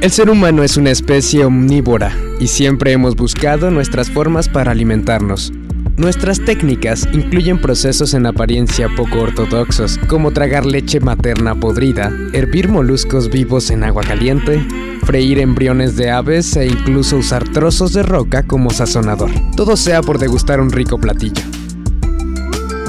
[0.00, 5.52] El ser humano es una especie omnívora y siempre hemos buscado nuestras formas para alimentarnos.
[5.98, 13.28] Nuestras técnicas incluyen procesos en apariencia poco ortodoxos, como tragar leche materna podrida, hervir moluscos
[13.28, 14.66] vivos en agua caliente,
[15.04, 19.30] freír embriones de aves e incluso usar trozos de roca como sazonador.
[19.54, 21.42] Todo sea por degustar un rico platillo.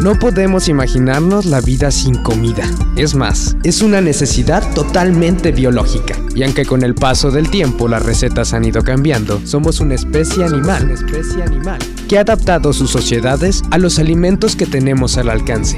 [0.02, 2.64] No podemos imaginarnos la vida sin comida.
[2.96, 6.16] Es más, es una necesidad totalmente biológica.
[6.34, 10.44] Y aunque con el paso del tiempo las recetas han ido cambiando, somos una especie
[10.44, 11.78] animal, una especie animal
[12.10, 15.78] que ha adaptado sus sociedades a los alimentos que tenemos al alcance.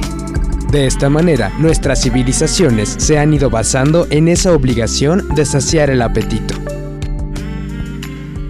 [0.72, 6.02] De esta manera, nuestras civilizaciones se han ido basando en esa obligación de saciar el
[6.02, 6.56] apetito.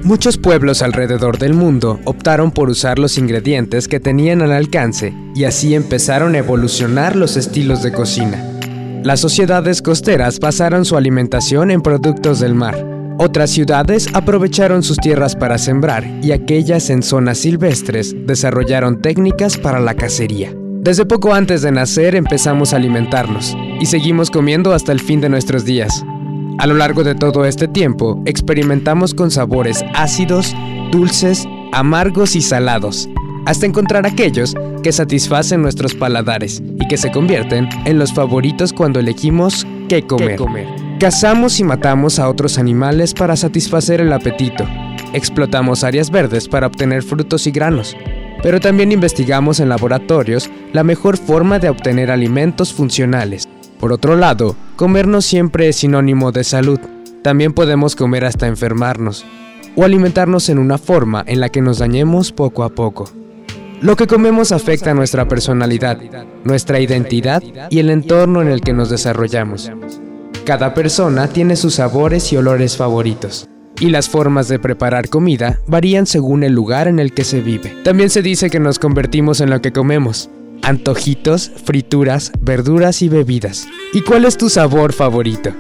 [0.04, 5.46] Muchos pueblos alrededor del mundo optaron por usar los ingredientes que tenían al alcance y
[5.46, 8.44] así empezaron a evolucionar los estilos de cocina.
[9.02, 12.86] Las sociedades costeras basaron su alimentación en productos del mar.
[13.18, 19.80] Otras ciudades aprovecharon sus tierras para sembrar y aquellas en zonas silvestres desarrollaron técnicas para
[19.80, 20.54] la cacería.
[20.82, 25.30] Desde poco antes de nacer empezamos a alimentarnos y seguimos comiendo hasta el fin de
[25.30, 26.04] nuestros días.
[26.60, 30.56] A lo largo de todo este tiempo, experimentamos con sabores ácidos,
[30.92, 33.10] dulces, amargos y salados,
[33.46, 39.00] hasta encontrar aquellos que satisfacen nuestros paladares y que se convierten en los favoritos cuando
[39.00, 40.40] elegimos qué comer.
[41.00, 44.66] Cazamos y matamos a otros animales para satisfacer el apetito.
[45.12, 47.98] Explotamos áreas verdes para obtener frutos y granos.
[48.42, 53.48] Pero también investigamos en laboratorios la mejor forma de obtener alimentos funcionales
[53.84, 56.80] por otro lado, comer no siempre es sinónimo de salud.
[57.22, 59.26] También podemos comer hasta enfermarnos
[59.76, 63.10] o alimentarnos en una forma en la que nos dañemos poco a poco.
[63.82, 66.00] Lo que comemos afecta nuestra personalidad,
[66.44, 69.72] nuestra identidad y el entorno en el que nos desarrollamos.
[70.46, 76.06] Cada persona tiene sus sabores y olores favoritos, y las formas de preparar comida varían
[76.06, 77.74] según el lugar en el que se vive.
[77.84, 80.30] También se dice que nos convertimos en lo que comemos,
[80.64, 83.68] antojitos, frituras, verduras y bebidas.
[83.94, 85.52] ¿Y cuál es tu sabor favorito?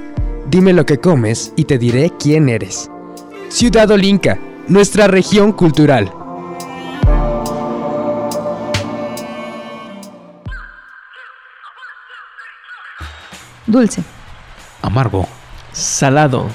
[0.50, 2.90] Dime lo que comes y te diré quién eres.
[3.50, 6.12] Ciudad Olinca, nuestra región cultural.
[13.68, 14.04] Dulce.
[14.82, 15.28] Amargo.
[15.72, 16.48] Salado.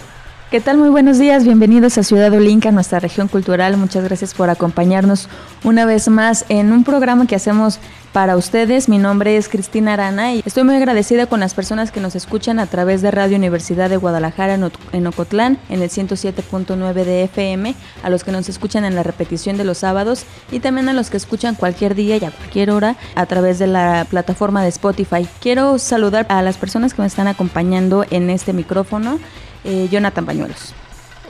[0.50, 0.78] ¿Qué tal?
[0.78, 3.76] Muy buenos días, bienvenidos a Ciudad Olinca, nuestra región cultural.
[3.76, 5.28] Muchas gracias por acompañarnos
[5.62, 7.80] una vez más en un programa que hacemos
[8.14, 8.88] para ustedes.
[8.88, 12.60] Mi nombre es Cristina Arana y estoy muy agradecida con las personas que nos escuchan
[12.60, 14.58] a través de Radio Universidad de Guadalajara
[14.92, 19.58] en Ocotlán en el 107.9 de FM, a los que nos escuchan en la repetición
[19.58, 22.96] de los sábados y también a los que escuchan cualquier día y a cualquier hora
[23.16, 25.28] a través de la plataforma de Spotify.
[25.42, 29.18] Quiero saludar a las personas que me están acompañando en este micrófono.
[29.68, 30.72] Eh, Jonathan Pañuelos.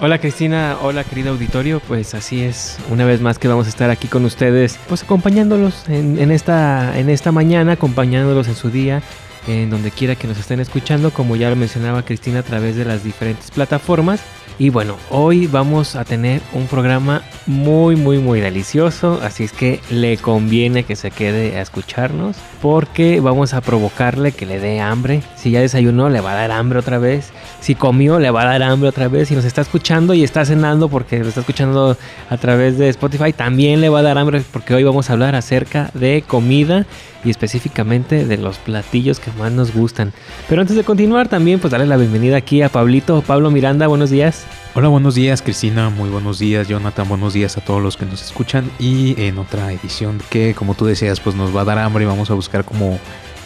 [0.00, 3.91] Hola Cristina, hola querido auditorio, pues así es, una vez más que vamos a estar
[3.91, 9.03] aquí con ustedes, pues acompañándolos en, esta, en esta mañana, acompañándolos en su día,
[9.49, 12.84] en donde quiera que nos estén escuchando, como ya lo mencionaba Cristina a través de
[12.84, 14.21] las diferentes plataformas.
[14.61, 19.21] Y bueno, hoy vamos a tener un programa muy, muy, muy delicioso.
[19.23, 22.37] Así es que le conviene que se quede a escucharnos.
[22.61, 25.23] Porque vamos a provocarle que le dé hambre.
[25.37, 27.31] Si ya desayunó, le va a dar hambre otra vez.
[27.61, 29.29] Si comió, le va a dar hambre otra vez.
[29.29, 31.97] Si nos está escuchando y está cenando porque lo está escuchando
[32.29, 34.43] a través de Spotify, también le va a dar hambre.
[34.53, 36.85] Porque hoy vamos a hablar acerca de comida
[37.25, 40.12] y específicamente de los platillos que más nos gustan.
[40.49, 43.23] Pero antes de continuar, también pues darle la bienvenida aquí a Pablito.
[43.23, 44.47] Pablo Miranda, buenos días.
[44.75, 48.23] Hola, buenos días Cristina, muy buenos días Jonathan, buenos días a todos los que nos
[48.23, 52.05] escuchan y en otra edición que como tú decías pues nos va a dar hambre
[52.05, 53.00] y vamos a buscar cómo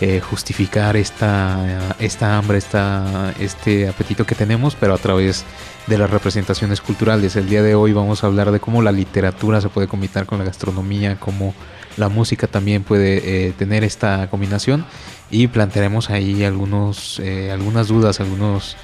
[0.04, 5.44] eh, justificar esta, esta hambre, esta, este apetito que tenemos, pero a través
[5.86, 7.36] de las representaciones culturales.
[7.36, 10.40] El día de hoy vamos a hablar de cómo la literatura se puede combinar con
[10.40, 11.54] la gastronomía, cómo
[11.96, 14.84] la música también puede eh, tener esta combinación.
[15.30, 18.76] Y plantearemos ahí algunos, eh, algunas dudas, algunos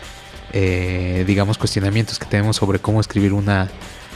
[0.53, 3.69] eh, digamos, cuestionamientos que tenemos sobre cómo escribir una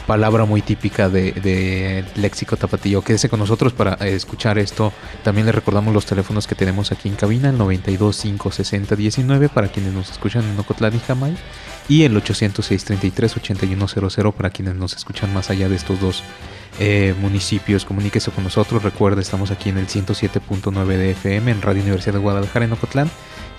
[0.07, 3.03] palabra muy típica de, de léxico tapatillo.
[3.03, 4.93] Quédese con nosotros para eh, escuchar esto.
[5.23, 9.69] También les recordamos los teléfonos que tenemos aquí en cabina, el 92 560 19 para
[9.69, 11.37] quienes nos escuchan en Ocotlán y Jamay
[11.89, 16.23] y el 806 33 8100 para quienes nos escuchan más allá de estos dos
[16.79, 17.85] eh, municipios.
[17.85, 18.83] Comuníquese con nosotros.
[18.83, 23.11] Recuerda, estamos aquí en el 107.9 de FM en Radio Universidad de Guadalajara en Ocotlán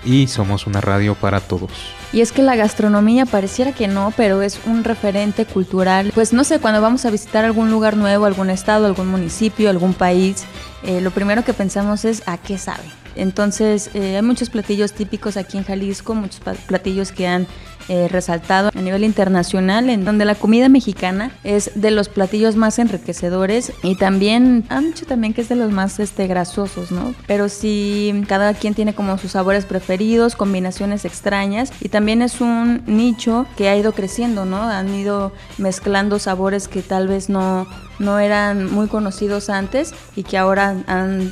[0.04, 1.70] y somos una radio para todos.
[2.12, 6.12] Y es que la gastronomía pareciera que no, pero es un referente cultural.
[6.14, 9.94] Pues no sé, cuando vamos a visitar algún lugar nuevo, algún estado, algún municipio, algún
[9.94, 10.44] país,
[10.84, 12.84] eh, lo primero que pensamos es a qué sabe.
[13.16, 17.46] Entonces, eh, hay muchos platillos típicos aquí en Jalisco, muchos platillos que han
[17.88, 22.78] eh, resaltado a nivel internacional, en donde la comida mexicana es de los platillos más
[22.78, 27.14] enriquecedores y también han dicho también que es de los más este, grasosos, ¿no?
[27.26, 32.82] Pero sí, cada quien tiene como sus sabores preferidos, combinaciones extrañas y también es un
[32.86, 34.62] nicho que ha ido creciendo, ¿no?
[34.62, 37.66] Han ido mezclando sabores que tal vez no,
[37.98, 40.76] no eran muy conocidos antes y que ahora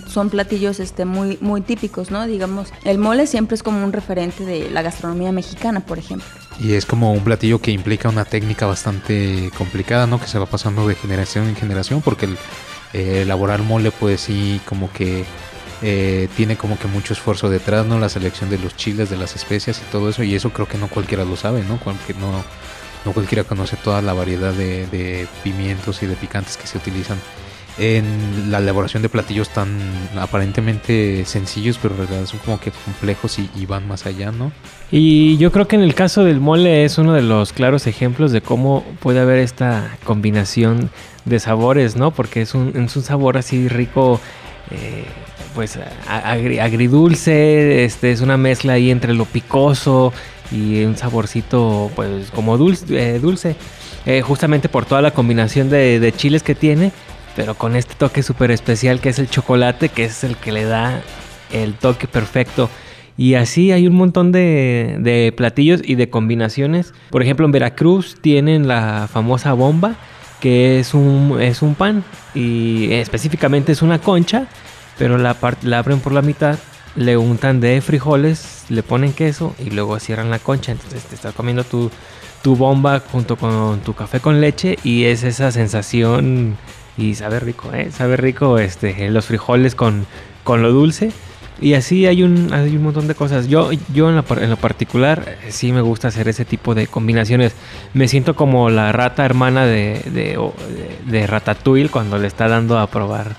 [0.06, 2.26] son platillos este, muy, muy típicos, ¿no?
[2.26, 6.41] Digamos, el mole siempre es como un referente de la gastronomía mexicana, por ejemplo.
[6.60, 10.20] Y es como un platillo que implica una técnica bastante complicada, ¿no?
[10.20, 12.38] Que se va pasando de generación en generación, porque el,
[12.92, 15.24] eh, elaborar mole, pues sí, como que
[15.82, 17.98] eh, tiene como que mucho esfuerzo detrás, ¿no?
[17.98, 20.78] La selección de los chiles, de las especias y todo eso, y eso creo que
[20.78, 21.80] no cualquiera lo sabe, ¿no?
[23.04, 27.18] no, cualquiera conoce toda la variedad de pimientos y de picantes que se utilizan
[27.78, 29.78] en la elaboración de platillos tan
[30.18, 34.52] aparentemente sencillos, pero en realidad son como que complejos y, van más allá, ¿no?
[34.90, 38.32] Y yo creo que en el caso del mole es uno de los claros ejemplos
[38.32, 40.90] de cómo puede haber esta combinación
[41.24, 42.10] de sabores, ¿no?
[42.10, 44.20] Porque es un, es un sabor así rico,
[44.70, 45.04] eh,
[45.54, 50.12] pues agridulce, este, es una mezcla ahí entre lo picoso
[50.50, 53.56] y un saborcito, pues como dulce, eh.
[54.04, 56.90] Eh, justamente por toda la combinación de chiles que tiene
[57.36, 60.64] pero con este toque súper especial que es el chocolate, que es el que le
[60.64, 61.02] da
[61.52, 62.68] el toque perfecto.
[63.16, 66.94] Y así hay un montón de, platillos y de combinaciones.
[67.10, 69.96] Por ejemplo, en Veracruz tienen la famosa bomba,
[70.40, 74.48] que es un, es un pan y específicamente es una concha,
[74.98, 76.58] pero la, la abren por la mitad,
[76.96, 80.72] le untan de frijoles, le ponen queso y luego cierran la concha.
[80.72, 81.90] Entonces te estás comiendo tu,
[82.42, 86.56] tu bomba junto con tu café con leche y es esa sensación
[86.96, 87.90] y sabe rico, ¿eh?
[87.90, 90.06] Sabe rico este, los frijoles con,
[90.44, 91.12] con lo dulce.
[91.60, 93.46] Y así hay un, hay un montón de cosas.
[93.46, 97.54] Yo, yo en, lo, particular eh, sí me gusta hacer ese tipo de combinaciones.
[97.94, 100.38] Me siento como la rata hermana de, de,
[101.06, 103.36] de, Ratatouille cuando le está dando a probar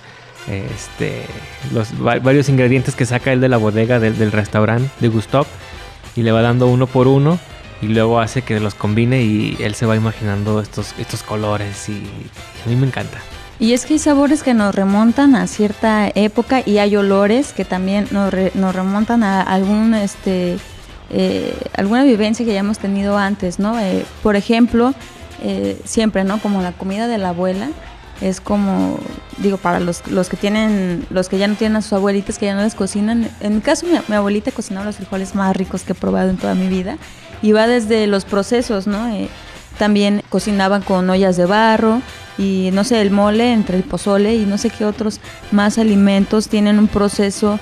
[0.50, 1.26] este,
[1.74, 5.46] los varios ingredientes que saca él de la bodega del, del restaurante de Gustav.
[6.16, 7.40] Y le va dando uno por uno.
[7.82, 11.90] Y luego hace que los combine y él se va imaginando estos, estos colores.
[11.90, 12.04] y
[12.66, 13.20] a mí me encanta.
[13.63, 17.63] Y es que hay sabores que nos remontan a cierta época y hay olores que
[17.63, 20.57] también nos, nos remontan a algún este
[21.10, 23.80] eh, alguna vivencia que hayamos tenido antes, ¿no?
[23.80, 24.94] Eh, por ejemplo,
[25.44, 26.42] eh, siempre, ¿no?
[26.42, 27.69] Como la comida de la abuela
[28.19, 29.00] es como
[29.38, 32.48] digo para los, los que tienen los que ya no tienen a sus abuelitas que
[32.48, 35.94] ya no les cocinan en mi caso mi abuelita cocinaba los frijoles más ricos que
[35.94, 36.98] he probado en toda mi vida
[37.42, 39.07] y va desde los procesos no
[39.78, 42.02] también cocinaban con ollas de barro
[42.38, 45.19] y no sé, el mole entre el pozole y no sé qué otros
[45.52, 47.59] más alimentos tienen un proceso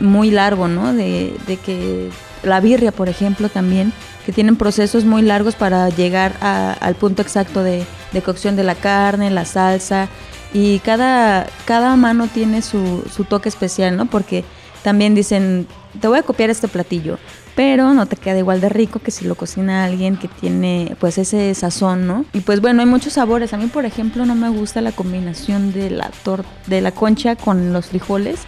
[0.00, 0.92] muy largo, ¿no?
[0.92, 2.10] De, que
[2.42, 3.92] la birria, por ejemplo, también,
[4.26, 7.84] que tienen procesos muy largos para llegar al punto exacto de,
[8.24, 10.08] cocción de la carne, la salsa,
[10.52, 14.06] y cada, cada mano tiene su, su toque especial, ¿no?
[14.06, 14.44] Porque
[14.82, 15.66] también dicen,
[16.00, 17.18] te voy a copiar este platillo,
[17.54, 21.18] pero no te queda igual de rico que si lo cocina alguien que tiene pues
[21.18, 22.24] ese sazón, ¿no?
[22.32, 23.52] Y pues bueno, hay muchos sabores.
[23.52, 27.36] A mí, por ejemplo, no me gusta la combinación de la tor de la concha
[27.36, 28.40] con los frijoles,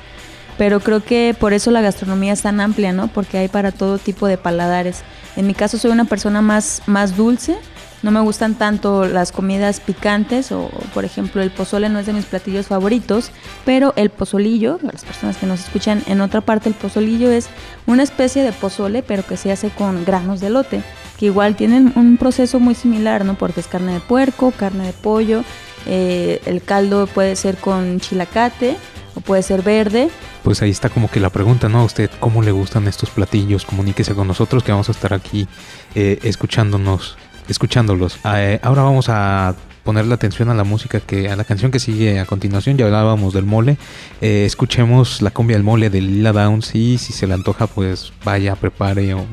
[0.59, 3.09] pero creo que por eso la gastronomía es tan amplia, ¿no?
[3.09, 5.03] Porque hay para todo tipo de paladares.
[5.37, 7.57] En mi caso soy una persona más más dulce
[8.03, 12.13] no me gustan tanto las comidas picantes o, por ejemplo, el pozole no es de
[12.13, 13.31] mis platillos favoritos,
[13.65, 17.49] pero el pozolillo, para las personas que nos escuchan en otra parte, el pozolillo es
[17.87, 20.83] una especie de pozole, pero que se hace con granos de lote,
[21.19, 23.35] que igual tienen un proceso muy similar, ¿no?
[23.35, 25.43] Porque es carne de puerco, carne de pollo,
[25.87, 28.77] eh, el caldo puede ser con chilacate
[29.15, 30.11] o puede ser verde.
[30.43, 31.81] Pues ahí está como que la pregunta, ¿no?
[31.81, 33.65] ¿A usted cómo le gustan estos platillos?
[33.65, 35.49] Comuníquese con nosotros que vamos a estar aquí
[35.95, 37.17] eh, escuchándonos
[37.49, 38.19] escuchándolos.
[38.25, 41.79] Ah, eh, ahora vamos a ponerle atención a la música que a la canción que
[41.79, 43.79] sigue a continuación ya hablábamos del mole
[44.21, 48.13] eh, escuchemos la cumbia del mole de Lila Downs y si se le antoja pues
[48.25, 49.25] vaya prepare o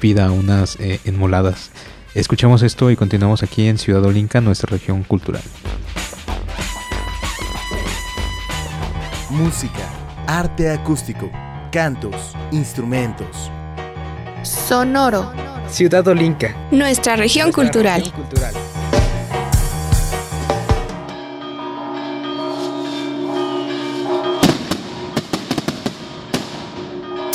[0.00, 1.70] pida unas eh, enmoladas.
[2.14, 5.42] Escuchamos esto y continuamos aquí en Ciudad Olinca, nuestra región cultural.
[9.30, 9.88] Música,
[10.26, 11.30] arte acústico,
[11.70, 13.50] cantos, instrumentos.
[14.42, 15.51] Sonoro.
[15.72, 16.54] Ciudad Olinca.
[16.70, 18.02] Nuestra región cultural.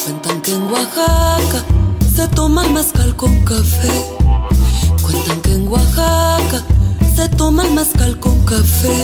[0.03, 1.65] Cuentan que en Oaxaca
[2.15, 4.05] se toma el mezcal con café.
[5.01, 6.63] Cuentan que en Oaxaca
[7.15, 9.03] se toma el mezcal con café.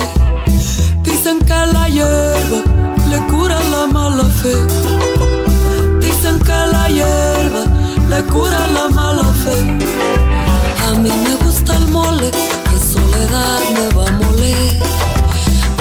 [1.01, 2.61] Dicen que la hierba
[3.09, 4.53] le cura la mala fe.
[5.99, 7.82] Dicen que la hierba
[8.13, 9.57] le cura la mala fe.
[10.87, 14.79] A mí me gusta el mole, que soledad me va a moler.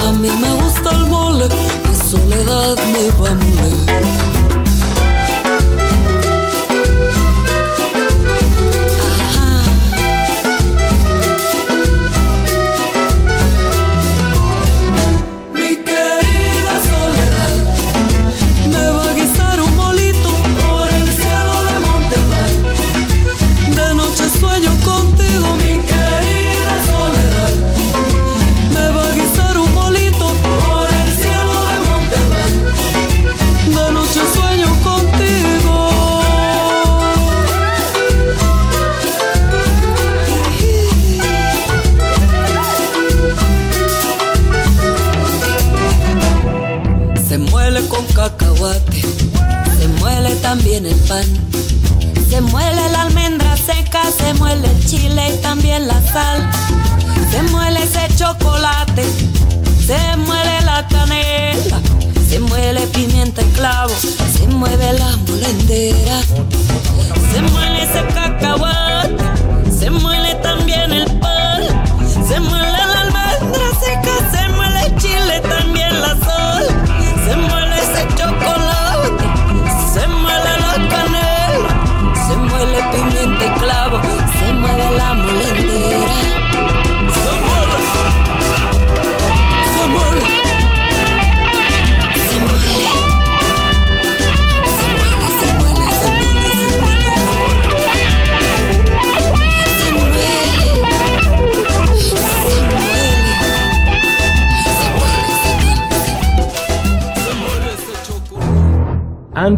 [0.06, 4.41] A mí me gusta el mole, que soledad me va a moler.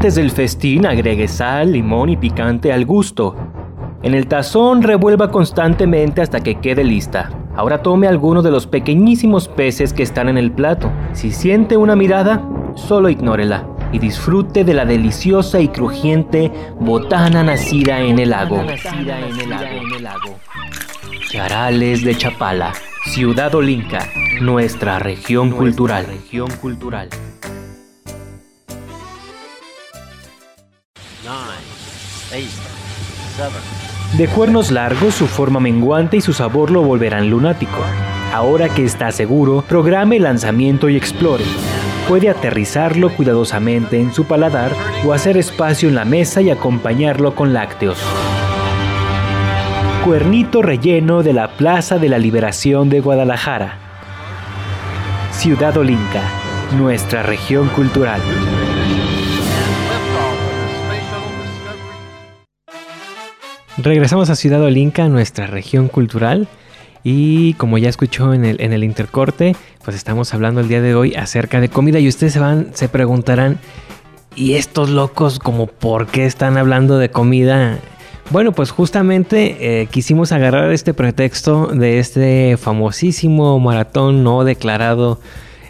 [0.04, 3.34] Antes del festín agregue sal, limón y picante al gusto.
[4.02, 7.30] En el tazón revuelva constantemente hasta que quede lista.
[7.56, 10.92] Ahora tome alguno de los pequeñísimos peces que están en el plato.
[11.14, 18.00] Si siente una mirada, solo ignórela y disfrute de la deliciosa y crujiente botana nacida
[18.00, 18.62] en el lago.
[21.30, 22.74] Charales de Chapala,
[23.06, 24.06] Ciudad Olinca,
[24.42, 26.04] nuestra región cultural.
[34.16, 37.78] De cuernos largos, su forma menguante y su sabor lo volverán lunático.
[38.32, 41.44] Ahora que está seguro, programe el lanzamiento y explore.
[42.08, 44.72] Puede aterrizarlo cuidadosamente en su paladar
[45.04, 47.98] o hacer espacio en la mesa y acompañarlo con lácteos.
[50.04, 53.78] Cuernito relleno de la Plaza de la Liberación de Guadalajara.
[55.32, 56.22] Ciudad Olinca,
[56.76, 58.20] nuestra región cultural.
[63.76, 66.46] Regresamos a Ciudad Olinca, nuestra región cultural.
[67.02, 71.60] Y como ya escuchó en el, intercorte, pues estamos hablando el día de hoy acerca
[71.60, 71.98] de comida.
[71.98, 73.58] Y ustedes se van, se preguntarán,
[74.36, 77.78] ¿y estos locos como por qué están hablando de comida?
[78.30, 85.20] Bueno, pues justamente eh, quisimos agarrar este pretexto de este famosísimo maratón no declarado,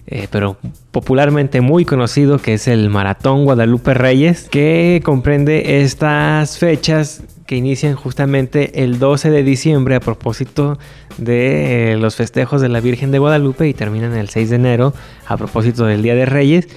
[0.07, 0.59] eh, pero
[0.93, 7.95] popularmente muy conocido, que es el Maratón Guadalupe Reyes, que comprende estas fechas que inician
[7.95, 10.79] justamente el 12 de diciembre a propósito
[11.19, 14.95] de eh, los festejos de la Virgen de Guadalupe y terminan el 6 de enero
[15.27, 16.69] a propósito del Día de Reyes.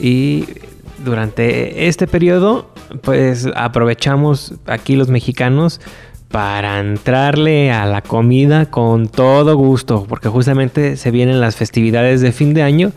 [0.00, 0.44] Y
[1.04, 2.70] durante este periodo,
[3.02, 5.80] pues aprovechamos aquí los mexicanos
[6.28, 12.32] para entrarle a la comida con todo gusto, porque justamente se vienen las festividades de
[12.32, 12.92] fin de año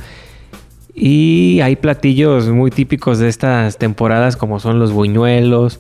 [0.94, 5.80] y hay platillos muy típicos de estas temporadas como son los buñuelos.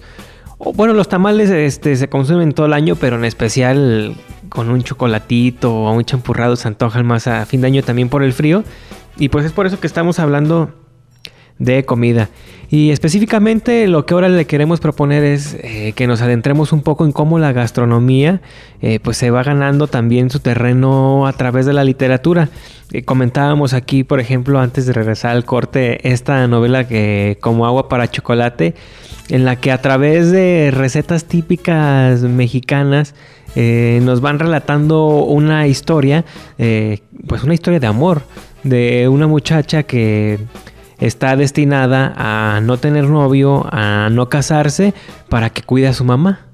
[0.76, 4.16] Bueno, los tamales este, se consumen todo el año, pero en especial
[4.50, 8.24] con un chocolatito o un champurrado se antojan más a fin de año también por
[8.24, 8.64] el frío.
[9.18, 10.72] Y pues es por eso que estamos hablando
[11.60, 12.30] de comida.
[12.74, 17.06] Y específicamente lo que ahora le queremos proponer es eh, que nos adentremos un poco
[17.06, 18.42] en cómo la gastronomía
[18.82, 22.50] eh, pues se va ganando también su terreno a través de la literatura.
[22.92, 27.90] Eh, comentábamos aquí, por ejemplo, antes de regresar al corte, esta novela que como agua
[27.90, 28.74] para chocolate,
[29.30, 33.14] en la que a través de recetas típicas mexicanas
[33.56, 36.26] nos van relatando una historia,
[36.58, 38.24] pues una historia de amor
[38.64, 40.40] de una muchacha que
[41.06, 44.94] está destinada a no tener novio, a no casarse,
[45.30, 46.48] para que cuide a su mamá.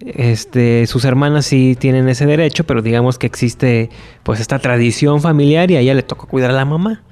[0.00, 3.90] Este, sus hermanas sí tienen ese derecho, pero digamos que existe
[4.24, 7.02] pues esta tradición familiar y a ella le toca cuidar a la mamá.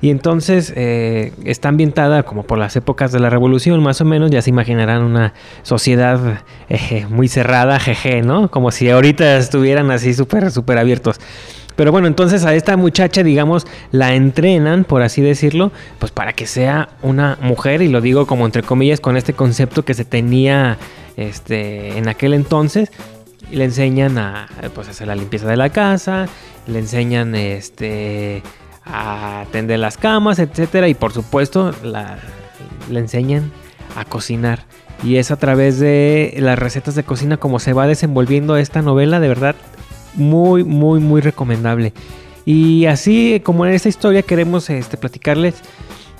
[0.00, 4.30] Y entonces eh, está ambientada como por las épocas de la revolución, más o menos,
[4.30, 8.48] ya se imaginarán una sociedad eh, muy cerrada, jeje, ¿no?
[8.48, 11.18] Como si ahorita estuvieran así súper, súper abiertos.
[11.78, 15.70] Pero bueno, entonces a esta muchacha, digamos, la entrenan, por así decirlo,
[16.00, 19.84] pues para que sea una mujer, y lo digo como entre comillas, con este concepto
[19.84, 20.76] que se tenía
[21.16, 22.90] este, en aquel entonces.
[23.52, 26.26] Y le enseñan a pues, hacer la limpieza de la casa,
[26.66, 28.42] le enseñan este,
[28.84, 32.18] a tender las camas, etcétera, y por supuesto la,
[32.90, 33.52] le enseñan
[33.94, 34.64] a cocinar.
[35.04, 39.20] Y es a través de las recetas de cocina como se va desenvolviendo esta novela,
[39.20, 39.54] de verdad
[40.18, 41.92] muy, muy, muy recomendable.
[42.44, 45.62] Y así como en esta historia queremos este, platicarles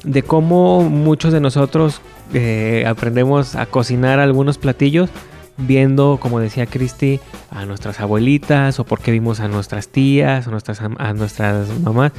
[0.05, 2.01] de cómo muchos de nosotros
[2.35, 5.11] eh, aprendemos a cocinar algunos platillos
[5.57, 10.81] viendo, como decía Cristi, a nuestras abuelitas o porque vimos a nuestras tías o nuestras,
[10.81, 12.13] a nuestras mamás.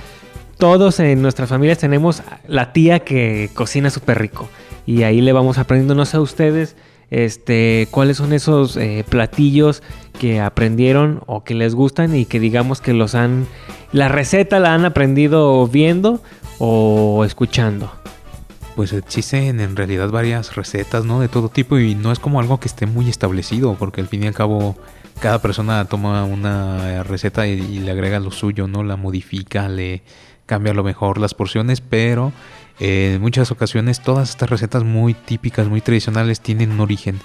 [0.57, 4.49] Todos en nuestras familias tenemos la tía que cocina súper rico
[4.85, 6.75] y ahí le vamos aprendiendo, no sé a ustedes,
[7.11, 9.81] este, cuáles son esos eh, platillos
[10.19, 13.47] que aprendieron o que les gustan y que digamos que los han,
[13.91, 16.21] la receta la han aprendido viendo
[16.59, 17.91] o escuchando.
[18.75, 21.19] Pues existen en realidad varias recetas, ¿no?
[21.19, 24.23] De todo tipo y no es como algo que esté muy establecido, porque al fin
[24.23, 24.77] y al cabo
[25.19, 28.83] cada persona toma una receta y, y le agrega lo suyo, ¿no?
[28.83, 30.01] La modifica, le
[30.45, 32.31] cambia a lo mejor las porciones, pero
[32.79, 37.19] en muchas ocasiones todas estas recetas muy típicas, muy tradicionales tienen un origen.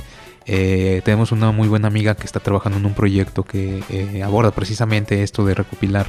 [0.46, 4.50] Eh, tenemos una muy buena amiga que está trabajando en un proyecto que eh, aborda
[4.50, 6.06] precisamente esto de recopilar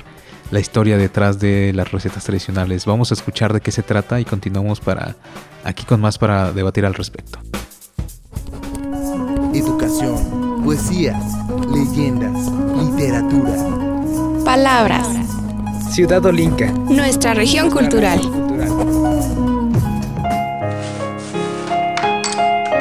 [0.51, 2.85] la historia detrás de las recetas tradicionales.
[2.85, 5.15] Vamos a escuchar de qué se trata y continuamos para
[5.63, 7.39] aquí con más para debatir al respecto.
[9.53, 11.23] Educación, poesías,
[11.71, 13.53] leyendas, literatura.
[14.43, 15.07] Palabras.
[15.91, 16.71] Ciudad Olinca.
[16.71, 18.19] Nuestra región cultural.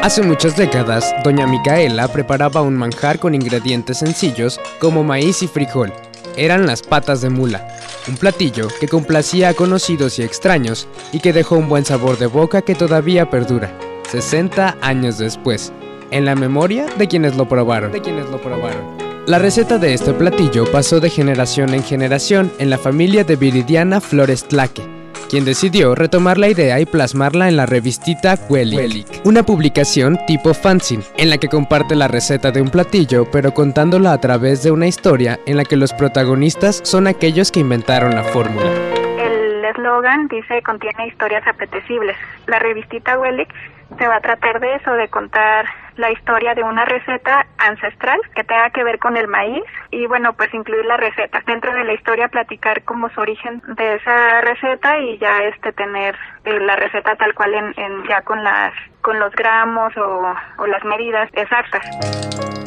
[0.04, 5.94] Hace muchas décadas, doña Micaela preparaba un manjar con ingredientes sencillos como maíz y frijol.
[6.36, 7.66] Eran las patas de mula,
[8.06, 12.26] un platillo que complacía a conocidos y extraños y que dejó un buen sabor de
[12.26, 13.72] boca que todavía perdura,
[14.10, 15.72] 60 años después,
[16.10, 17.90] en la memoria de quienes lo probaron.
[17.90, 18.98] De quienes lo probaron.
[19.26, 24.02] La receta de este platillo pasó de generación en generación en la familia de Viridiana
[24.02, 24.82] Flores Tlaque,
[25.34, 31.02] quien decidió retomar la idea y plasmarla en la revistita Wellic, una publicación tipo fanzine,
[31.16, 34.86] en la que comparte la receta de un platillo, pero contándola a través de una
[34.86, 38.70] historia en la que los protagonistas son aquellos que inventaron la fórmula.
[39.18, 42.16] El eslogan dice contiene historias apetecibles.
[42.46, 43.52] La revistita Wellic
[43.98, 45.64] se va a tratar de eso, de contar
[45.96, 50.32] la historia de una receta ancestral que tenga que ver con el maíz y bueno,
[50.34, 51.42] pues incluir la receta.
[51.46, 56.16] Dentro de la historia platicar como su origen de esa receta y ya este tener
[56.44, 60.82] eh, la receta tal cual en, ya con las con los gramos o, o las
[60.84, 61.84] medidas exactas.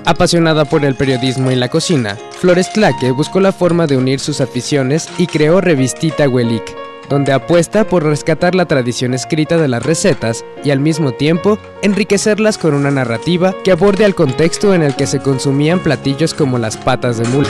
[0.06, 4.40] Apasionada por el periodismo y la cocina, Flores Tlaque buscó la forma de unir sus
[4.40, 6.64] aficiones y creó Revistita Huelic,
[7.10, 12.58] donde apuesta por rescatar la tradición escrita de las recetas y al mismo tiempo enriquecerlas
[12.58, 16.78] con una narrativa que aborde al contexto en el que se consumían platillos como las
[16.78, 17.50] patas de mula.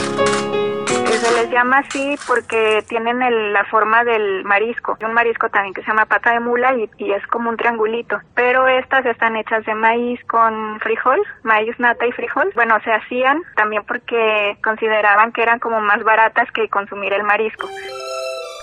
[1.20, 3.18] Se les llama así porque tienen
[3.52, 7.26] la forma del marisco, un marisco también que se llama pata de mula y es
[7.26, 12.50] como un triangulito, pero estas están hechas de maíz con frijol, maíz nata y frijol.
[12.54, 17.68] Bueno, se hacían también porque consideraban que eran como más baratas que consumir el marisco.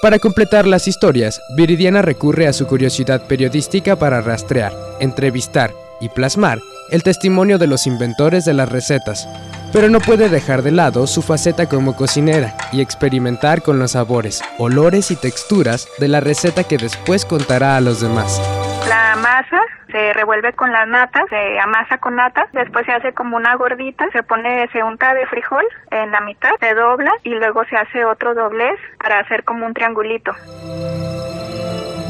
[0.05, 6.59] Para completar las historias, Viridiana recurre a su curiosidad periodística para rastrear, entrevistar y plasmar
[6.91, 9.27] el testimonio de los inventores de las recetas,
[9.73, 14.43] pero no puede dejar de lado su faceta como cocinera y experimentar con los sabores,
[14.59, 18.39] olores y texturas de la receta que después contará a los demás.
[18.87, 19.59] La masa
[19.91, 24.05] se revuelve con la nata, se amasa con nata, después se hace como una gordita,
[24.11, 28.05] se pone, se unta de frijol en la mitad, se dobla y luego se hace
[28.05, 30.33] otro doblez para hacer como un triangulito.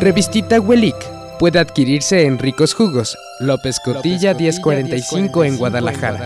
[0.02, 0.98] Revistita Huelic
[1.40, 6.20] puede adquirirse en Ricos Jugos, López Cotilla 1045 en Guadalajara.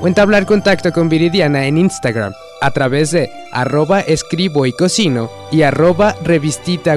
[0.00, 5.62] O entablar contacto con Viridiana en Instagram a través de arroba escribo y cocino y
[5.62, 6.96] arroba revistita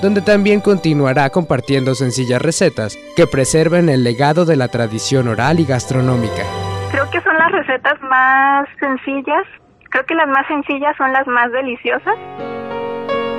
[0.00, 5.64] donde también continuará compartiendo sencillas recetas que preserven el legado de la tradición oral y
[5.64, 6.42] gastronómica.
[6.90, 9.44] Creo que son las recetas más sencillas,
[9.90, 12.16] creo que las más sencillas son las más deliciosas.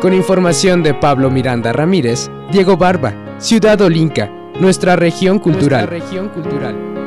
[0.02, 5.88] Con información de Pablo Miranda Ramírez, Diego Barba, Ciudad Olinca, nuestra región cultural.
[5.88, 7.03] Nuestra región cultural.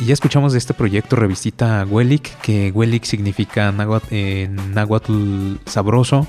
[0.00, 6.26] Y ya escuchamos de este proyecto Revistita Huelic, que Huelic significa náhuatl, sabroso.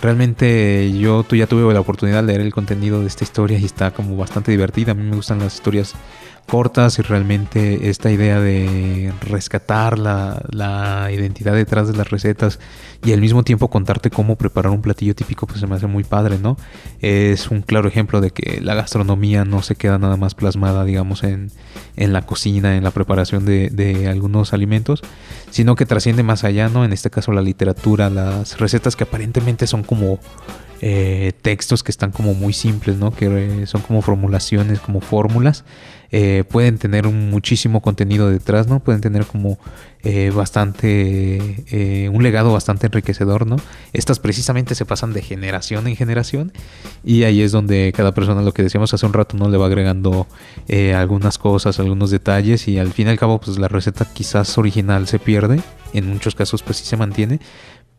[0.00, 3.90] Realmente yo ya tuve la oportunidad de leer el contenido de esta historia y está
[3.90, 4.92] como bastante divertida.
[4.92, 5.94] A mí me gustan las historias
[6.48, 12.58] cortas y realmente esta idea de rescatar la, identidad detrás de las recetas
[13.04, 16.04] y al mismo tiempo contarte cómo preparar un platillo típico pues se me hace muy
[16.04, 16.56] padre, ¿no?
[17.00, 21.22] Es un claro ejemplo de que la gastronomía no se queda nada más plasmada digamos
[21.22, 21.50] en,
[21.96, 25.02] la cocina, en la preparación de, de, algunos alimentos,
[25.50, 26.84] sino que trasciende más allá, ¿no?
[26.84, 30.18] En este caso la literatura, las recetas que aparentemente son como
[30.80, 33.12] eh, textos que están como muy simples, ¿no?
[33.12, 35.64] Que son como formulaciones, como fórmulas.
[36.10, 38.80] Eh, pueden tener muchísimo contenido detrás, ¿no?
[38.80, 39.58] Pueden tener como
[40.04, 43.56] eh, bastante, un legado bastante enriquecedor, ¿no?
[43.92, 46.52] Estas precisamente se pasan de generación en generación
[47.04, 49.48] y ahí es donde cada persona, lo que decíamos hace un rato, ¿no?
[49.50, 50.28] Le va agregando
[50.94, 55.08] algunas cosas, algunos detalles y al fin y al cabo, pues la receta quizás original
[55.08, 55.60] se pierde,
[55.92, 57.40] en muchos casos pues sí se mantiene,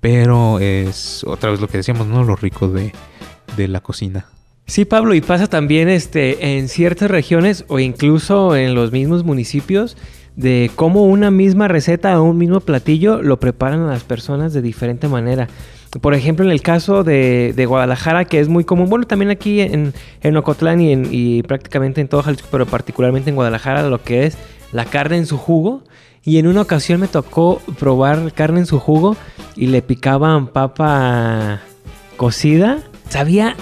[0.02, 2.24] pero es otra vez lo que decíamos, ¿no?
[2.24, 2.92] Lo rico de,
[3.68, 4.26] la cocina.
[4.66, 9.98] Sí, Pablo, y pasa también este, en ciertas regiones o incluso en los mismos municipios
[10.38, 15.10] de cómo una misma receta o un mismo platillo lo preparan las personas de diferente
[15.10, 15.50] manera.
[16.00, 19.94] Por ejemplo, en el caso de, Guadalajara, que es muy común, bueno, también aquí en,
[20.22, 24.38] en Ocotlán y, y prácticamente en todo Jalisco, pero particularmente en Guadalajara, lo que es
[24.72, 25.84] la carne en su jugo,
[26.24, 29.16] y en una ocasión me tocó probar carne en su jugo
[29.56, 31.62] y le picaban papa
[32.18, 32.80] cocida.
[33.10, 33.56] Sabía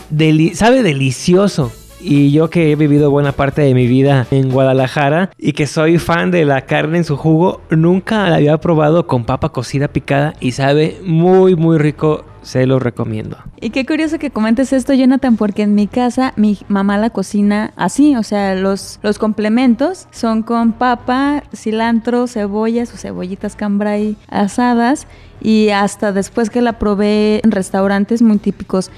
[0.53, 1.71] sabe delicioso.
[1.99, 5.97] Y yo que he vivido buena parte de mi vida en Guadalajara y que soy
[5.97, 10.35] fan de la carne en su jugo, nunca la había probado con papa cocida picada
[10.39, 13.37] y sabe muy muy rico se lo recomiendo.
[13.59, 17.73] Y qué curioso que comentes esto, Jonathan, porque en mi casa mi mamá la cocina
[17.75, 25.07] así, o sea, los, los complementos son con papa, cilantro, cebollas o cebollitas cambray asadas
[25.41, 28.91] y hasta después que la probé en restaurantes muy típicos,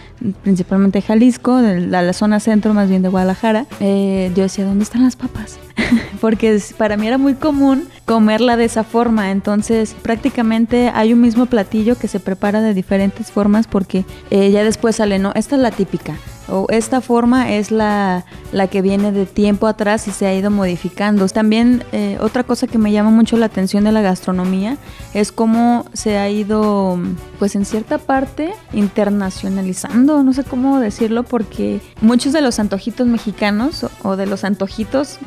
[0.43, 5.03] principalmente Jalisco, de la, zona centro más bien de Guadalajara, eh, yo decía, ¿dónde están
[5.03, 5.59] las papas?
[6.21, 11.45] Porque para mí era muy común comerla de esa forma, entonces prácticamente hay un mismo
[11.45, 15.61] platillo que se prepara de diferentes formas porque eh, ya después sale, no, esta es
[15.61, 16.15] la típica,
[16.51, 20.51] o esta forma es la, la, que viene de tiempo atrás y se ha ido
[20.51, 21.27] modificando.
[21.27, 24.77] También eh, otra cosa que me llama mucho la atención de la gastronomía
[25.13, 26.99] es cómo se ha ido,
[27.39, 33.85] pues en cierta parte, internacionalizando, no sé cómo decirlo, porque muchos de los antojitos mexicanos
[34.03, 35.19] o de los antojitos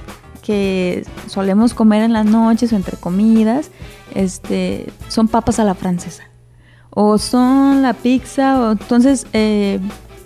[0.43, 3.71] que solemos comer en las noches o entre comidas,
[4.15, 6.25] este, son papas a la francesa.
[6.91, 9.81] O son la pizza, o entonces eh,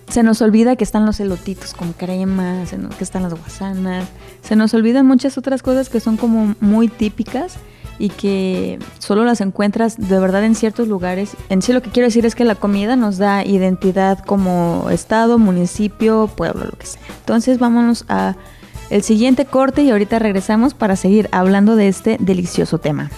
[0.09, 2.64] se nos olvida que están los elotitos con crema,
[2.97, 4.07] que están las guasanas,
[4.42, 7.57] se nos olvidan muchas otras cosas que son como muy típicas
[7.99, 11.37] y que solo las encuentras de verdad en ciertos lugares.
[11.49, 15.38] En sí lo que quiero decir es que la comida nos da identidad como estado,
[15.38, 17.03] municipio, pueblo, lo que sea.
[17.21, 18.37] Entonces vámonos a
[18.90, 23.11] el siguiente corte y ahorita regresamos para seguir hablando de este delicioso tema.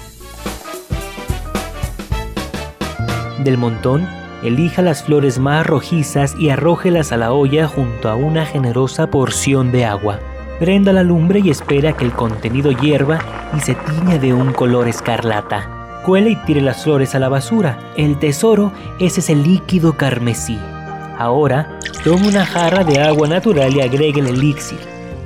[3.45, 8.47] Del montón Elija las flores más rojizas y arrójelas a la olla junto a una
[8.47, 10.21] generosa porción de agua.
[10.61, 13.19] Prenda la lumbre y espera que el contenido hierva
[13.57, 16.03] y se tiña de un color escarlata.
[16.05, 17.81] Cuele y tire las flores a la basura.
[17.97, 20.59] El tesoro es ese líquido carmesí.
[21.19, 24.79] Ahora, tome una jarra de agua natural y agregue el elixir.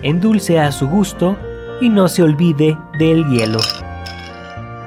[0.02, 1.36] Endulce a su gusto
[1.82, 3.60] y no se olvide del hielo.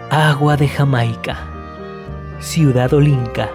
[0.09, 1.38] Agua de Jamaica.
[2.39, 3.49] Ciudad Olinca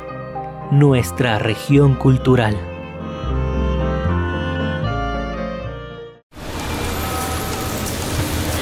[0.70, 2.56] nuestra región cultural.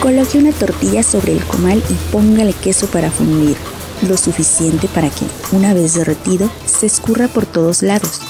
[0.00, 3.56] Coloque una tortilla sobre el comal y póngale queso para fundir,
[4.08, 8.20] lo suficiente para que, una vez derretido, se escurra por todos lados.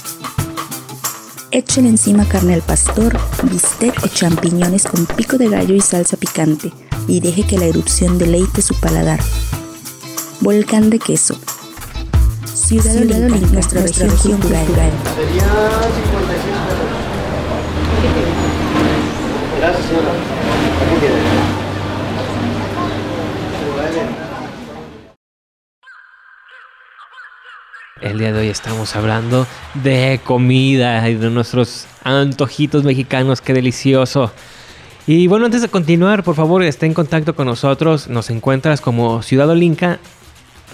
[1.52, 6.72] Échale encima carne al pastor, bistec o champiñones con pico de gallo y salsa picante
[7.06, 9.20] y deje que la erupción deleite su paladar.
[10.40, 11.38] Volcán de queso
[12.66, 14.66] Ciudad Olímpica, nuestra, región, cultural.
[19.58, 20.12] Gracias, señora.
[28.02, 34.32] El día de hoy estamos hablando de comida y de nuestros antojitos mexicanos, qué delicioso.
[35.06, 38.08] Y bueno, antes de continuar, por favor, esté en contacto con nosotros.
[38.08, 40.00] Nos encuentras como Ciudad Olinca.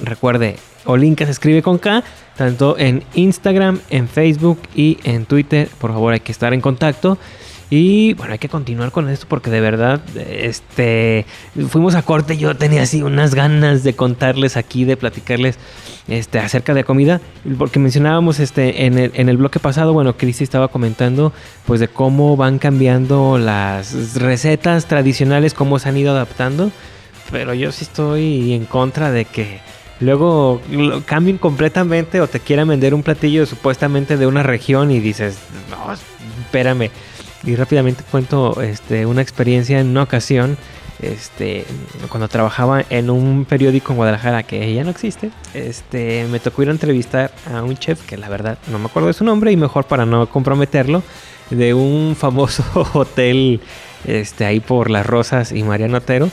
[0.03, 2.03] Recuerde, Olinca se escribe con K,
[2.37, 5.69] tanto en Instagram, en Facebook y en Twitter.
[5.79, 7.19] Por favor, hay que estar en contacto.
[7.71, 11.27] Y bueno, hay que continuar con esto porque de verdad, este,
[11.69, 12.37] fuimos a corte.
[12.37, 15.59] Yo tenía así unas ganas de contarles aquí, de platicarles
[16.07, 17.21] este, acerca de comida,
[17.59, 21.33] porque mencionábamos este, en, el, en el bloque pasado, bueno, Cristi estaba comentando
[21.67, 26.71] pues de cómo van cambiando las recetas tradicionales, cómo se han ido adaptando,
[27.33, 29.61] pero yo sí estoy en contra de que
[30.01, 30.61] luego
[31.07, 35.39] cambien completamente o te quieran vender un platillo supuestamente de una región y dices,
[35.71, 36.91] no, espérame.
[37.45, 40.57] Y rápidamente cuento este, una experiencia en una ocasión
[41.03, 41.67] este,
[42.09, 46.69] cuando trabajaba en un periódico en Guadalajara que ya no existe, este, me tocó ir
[46.69, 49.57] a entrevistar a un chef que la verdad no me acuerdo de su nombre y
[49.57, 51.03] mejor para no comprometerlo,
[51.51, 53.61] de un famoso hotel
[54.07, 56.31] este, ahí por Las Rosas y Mariano Otero.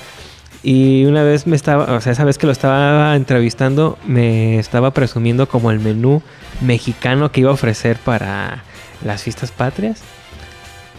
[0.63, 4.91] Y una vez me estaba, o sea, esa vez que lo estaba entrevistando, me estaba
[4.91, 6.21] presumiendo como el menú
[6.61, 8.63] mexicano que iba a ofrecer para
[9.03, 10.01] las fiestas patrias.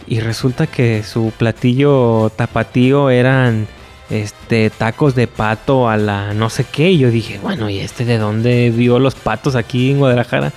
[0.05, 3.67] Y resulta que su platillo tapatío eran
[4.09, 6.91] este tacos de pato a la no sé qué.
[6.91, 10.51] Y yo dije, bueno, ¿y este de dónde vio los patos aquí en Guadalajara?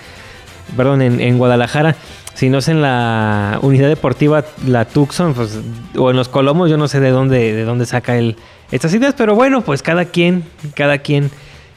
[0.77, 1.95] Perdón, en, Guadalajara.
[2.35, 5.61] Si no es en la unidad deportiva, la Tucson, pues,
[5.97, 8.37] o en los Colomos, yo no sé de dónde, de dónde saca él
[8.71, 9.15] estas ideas.
[9.17, 11.31] Pero bueno, pues cada quien, cada quien.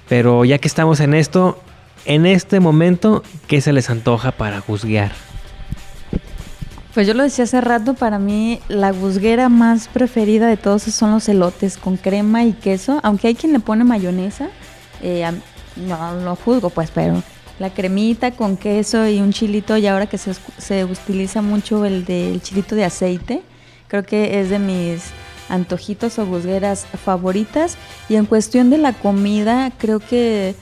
[0.07, 1.59] Pero ya que estamos en esto,
[2.05, 5.11] en este momento, ¿qué se les antoja para juzgar?
[6.93, 11.11] Pues yo lo decía hace rato, para mí la guzguera más preferida de todos son
[11.11, 14.49] los elotes con crema y queso, aunque hay quien le pone mayonesa,
[15.03, 15.29] eh,
[15.75, 17.21] no lo juzgo pues, pero
[17.59, 22.05] la cremita con queso y un chilito y ahora que se, se utiliza mucho el
[22.05, 23.43] del chilito de aceite,
[23.87, 25.03] creo que es de mis
[25.49, 30.55] antojitos o guzgueras favoritas y en cuestión de la comida creo que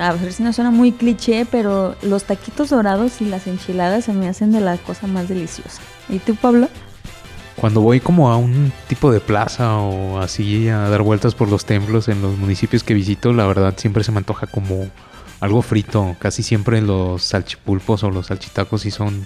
[0.00, 4.12] a ver si no suena muy cliché, pero los taquitos dorados y las enchiladas se
[4.12, 5.80] me hacen de la cosa más deliciosa.
[6.08, 6.68] ¿Y tú, Pablo?
[7.54, 11.66] Cuando voy como a un tipo de plaza o así a dar vueltas por los
[11.66, 14.88] templos en los municipios que visito, la verdad siempre se me antoja como
[15.38, 16.16] algo frito.
[16.18, 19.24] Casi siempre los salchipulpos o los salchitacos sí son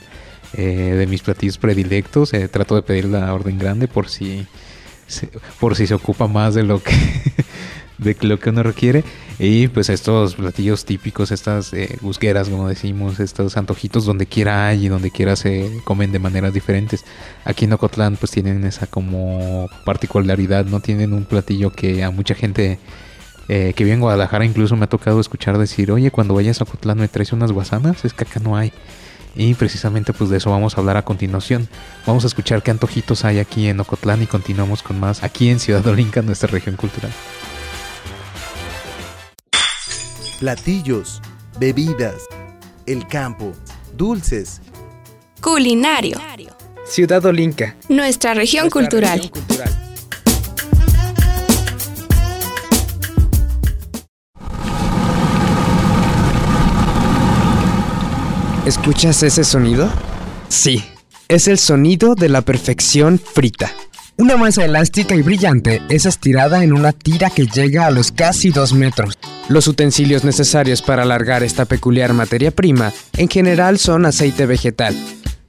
[0.56, 2.32] eh, de mis platillos predilectos.
[2.34, 4.46] Eh, trato de pedir la orden grande por si,
[5.60, 6.92] por si se ocupa más de lo que
[7.98, 9.04] de lo que uno requiere.
[9.38, 14.88] Y pues estos platillos típicos, estas eh, como decimos, estos antojitos donde quiera hay y
[14.88, 17.04] donde quiera se comen de maneras diferentes.
[17.44, 22.34] Aquí en Ocotlán pues tienen esa como particularidad, no tienen un platillo que a mucha
[22.34, 22.78] gente
[23.48, 26.64] eh, que vive en Guadalajara incluso me ha tocado escuchar decir, oye, cuando vayas a
[26.64, 28.72] Ocotlán me traes unas guasanas, es que acá no hay.
[29.36, 31.68] Y precisamente pues de eso vamos a hablar a continuación.
[32.06, 35.58] Vamos a escuchar qué antojitos hay aquí en Ocotlán y continuamos con más aquí en
[35.58, 37.10] Ciudad Olinca, nuestra región cultural
[40.44, 41.22] platillos,
[41.58, 42.26] bebidas,
[42.84, 43.52] el campo,
[43.96, 44.60] dulces.
[45.40, 46.20] Culinario.
[46.84, 47.76] Ciudad Olinca.
[47.88, 49.30] Nuestra región cultural.
[58.66, 59.90] ¿Escuchas ese sonido?
[60.48, 60.82] Sí,
[61.28, 63.70] es el sonido de la perfección frita.
[64.16, 68.48] Una masa elástica y brillante es estirada en una tira que llega a los casi
[68.48, 69.18] 2 metros.
[69.50, 74.96] Los utensilios necesarios para alargar esta peculiar materia prima en general son aceite vegetal,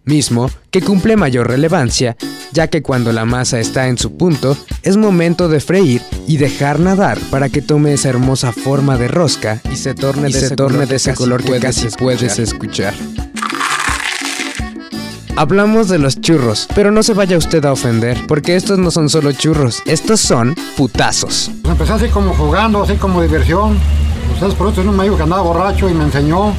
[0.05, 2.15] mismo que cumple mayor relevancia,
[2.51, 6.79] ya que cuando la masa está en su punto, es momento de freír y dejar
[6.79, 10.85] nadar para que tome esa hermosa forma de rosca y se torne, de, ese torne
[10.85, 12.93] de ese color que casi puedes escuchar.
[15.37, 19.09] Hablamos de los churros, pero no se vaya usted a ofender, porque estos no son
[19.09, 21.51] solo churros, estos son putazos.
[21.65, 23.77] Empecé así como jugando, así como diversión.
[24.33, 26.53] Ustedes por eso no me dijo que andaba borracho y me enseñó.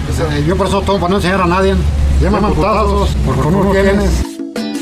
[0.46, 1.74] Yo por eso todo para no enseñar a nadie.
[2.20, 4.37] Llaman putazos, no tienes.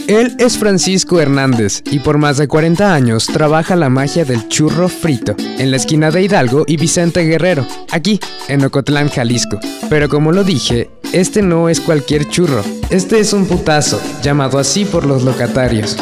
[0.06, 4.88] Él es Francisco Hernández y por más de 40 años trabaja la magia del churro
[4.88, 9.58] frito en la esquina de Hidalgo y Vicente Guerrero, aquí en Ocotlán, Jalisco.
[9.88, 14.84] Pero como lo dije, este no es cualquier churro, este es un putazo, llamado así
[14.84, 15.96] por los locatarios.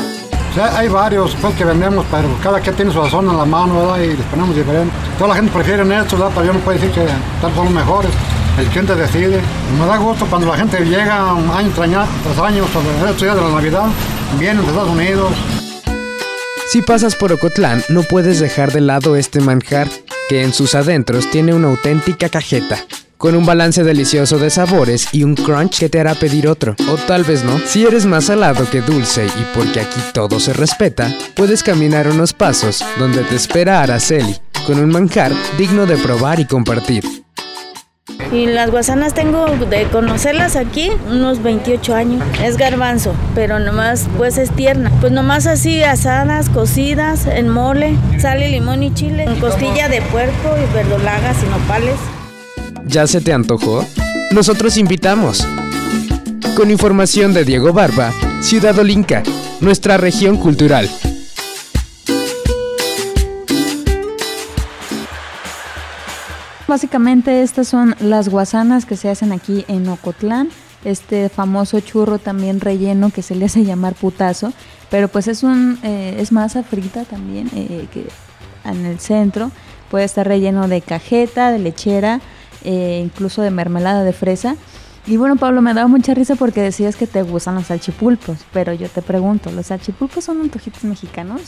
[0.74, 4.00] hay varios pues, que vendemos, pero cada quien tiene su sazón en la mano, ¿verdad?
[4.00, 4.92] Y les ponemos diferente.
[5.16, 6.32] Toda la gente prefiere estos, ¿verdad?
[6.34, 7.06] Pero yo no puedo decir que
[7.40, 8.10] tal son los mejores.
[8.58, 9.40] El cliente decide.
[9.78, 11.34] Me da gusto cuando la gente llega
[11.74, 13.86] tras año, tras año sobre estos días de la Navidad,
[14.38, 15.32] vienen de Estados Unidos.
[16.68, 19.88] Si pasas por Ocotlán, no puedes dejar de lado este manjar
[20.28, 22.78] que en sus adentros tiene una auténtica cajeta
[23.22, 26.96] con un balance delicioso de sabores y un crunch que te hará pedir otro, o
[26.96, 27.56] tal vez no.
[27.60, 32.32] Si eres más salado que dulce y porque aquí todo se respeta, puedes caminar unos
[32.32, 34.36] pasos donde te espera Araceli,
[34.66, 37.04] con un manjar digno de probar y compartir.
[38.32, 42.22] Y las guasanas tengo de conocerlas aquí unos 28 años.
[42.42, 44.90] Es garbanzo, pero nomás pues es tierna.
[45.00, 50.02] Pues nomás así asadas, cocidas, en mole, sal y limón y chile, con costilla de
[50.02, 51.96] puerco y verdolagas y nopales.
[52.86, 53.84] ¿Ya se te antojó?
[54.32, 55.46] Nosotros invitamos.
[56.56, 59.22] Con información de Diego Barba, Ciudad Olinca,
[59.60, 60.88] nuestra región cultural.
[66.72, 70.48] Básicamente estas son las guasanas que se hacen aquí en Ocotlán.
[70.86, 74.54] Este famoso churro también relleno que se le hace llamar putazo,
[74.90, 78.06] pero pues es un eh, es masa frita también eh, que
[78.64, 79.50] en el centro
[79.90, 82.22] puede estar relleno de cajeta, de lechera,
[82.64, 84.56] eh, incluso de mermelada de fresa.
[85.06, 88.72] Y bueno, Pablo, me daba mucha risa porque decías que te gustan los salchipulpos, pero
[88.72, 91.42] yo te pregunto, ¿los salchipulpos son antojitos mexicanos?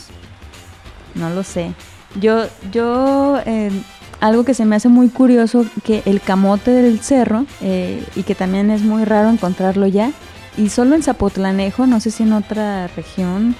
[1.15, 1.73] No lo sé.
[2.21, 3.71] Yo, yo, eh,
[4.19, 8.35] algo que se me hace muy curioso, que el camote del cerro, eh, y que
[8.35, 10.11] también es muy raro encontrarlo ya,
[10.57, 13.55] y solo en Zapotlanejo, no sé si en otra región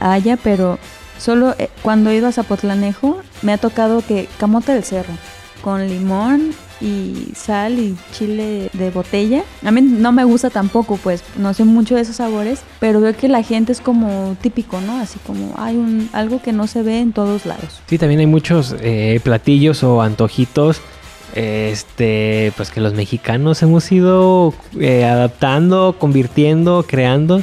[0.00, 0.80] haya, pero
[1.16, 5.12] solo cuando he ido a Zapotlanejo me ha tocado que camote del cerro,
[5.62, 9.42] con limón y sal y chile de botella.
[9.64, 13.16] A mí no me gusta tampoco, pues no sé mucho de esos sabores, pero veo
[13.16, 14.98] que la gente es como típico, ¿no?
[15.00, 17.80] Así como hay un algo que no se ve en todos lados.
[17.86, 20.80] Sí, también hay muchos eh, platillos o antojitos.
[21.32, 27.42] Este, pues que los mexicanos hemos ido eh, adaptando, convirtiendo, creando.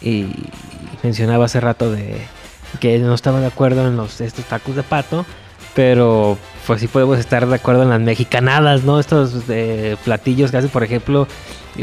[0.00, 0.26] Y
[1.02, 2.16] mencionaba hace rato de
[2.78, 5.26] que no estaba de acuerdo en los estos tacos de pato,
[5.74, 9.00] pero pues sí podemos estar de acuerdo en las mexicanadas, ¿no?
[9.00, 11.26] Estos eh, platillos que hacen, por ejemplo,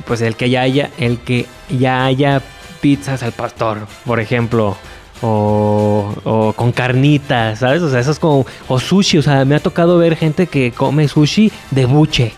[0.05, 2.41] pues el que ya haya, el que ya haya
[2.81, 4.77] pizzas al pastor, por ejemplo.
[5.19, 7.81] O, con carnitas, ¿sabes?
[7.81, 8.45] O sea, eso es como.
[8.67, 12.33] O sushi, o sea, me ha tocado ver gente que come sushi de buche.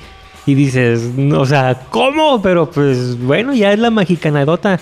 [0.46, 2.42] Y dices, o sea, ¿cómo?
[2.42, 4.80] Pero pues bueno, ya es la mexicanadota.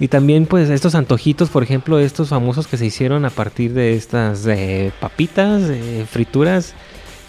[0.00, 3.94] Y también pues estos antojitos, por ejemplo, estos famosos que se hicieron a partir de
[3.94, 4.48] estas
[4.98, 5.70] papitas,
[6.10, 6.74] frituras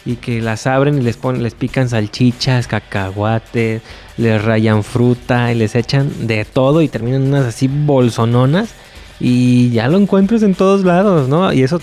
[0.06, 3.82] y que las abren y les ponen, les pican salchichas, cacahuates,
[4.18, 8.74] les rayan fruta y les echan de todo y terminan unas así bolsononas
[9.20, 11.52] y ya lo encuentras en todos lados, ¿no?
[11.52, 11.82] Y eso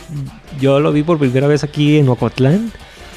[0.58, 2.72] yo lo vi por primera vez aquí en Ocotlán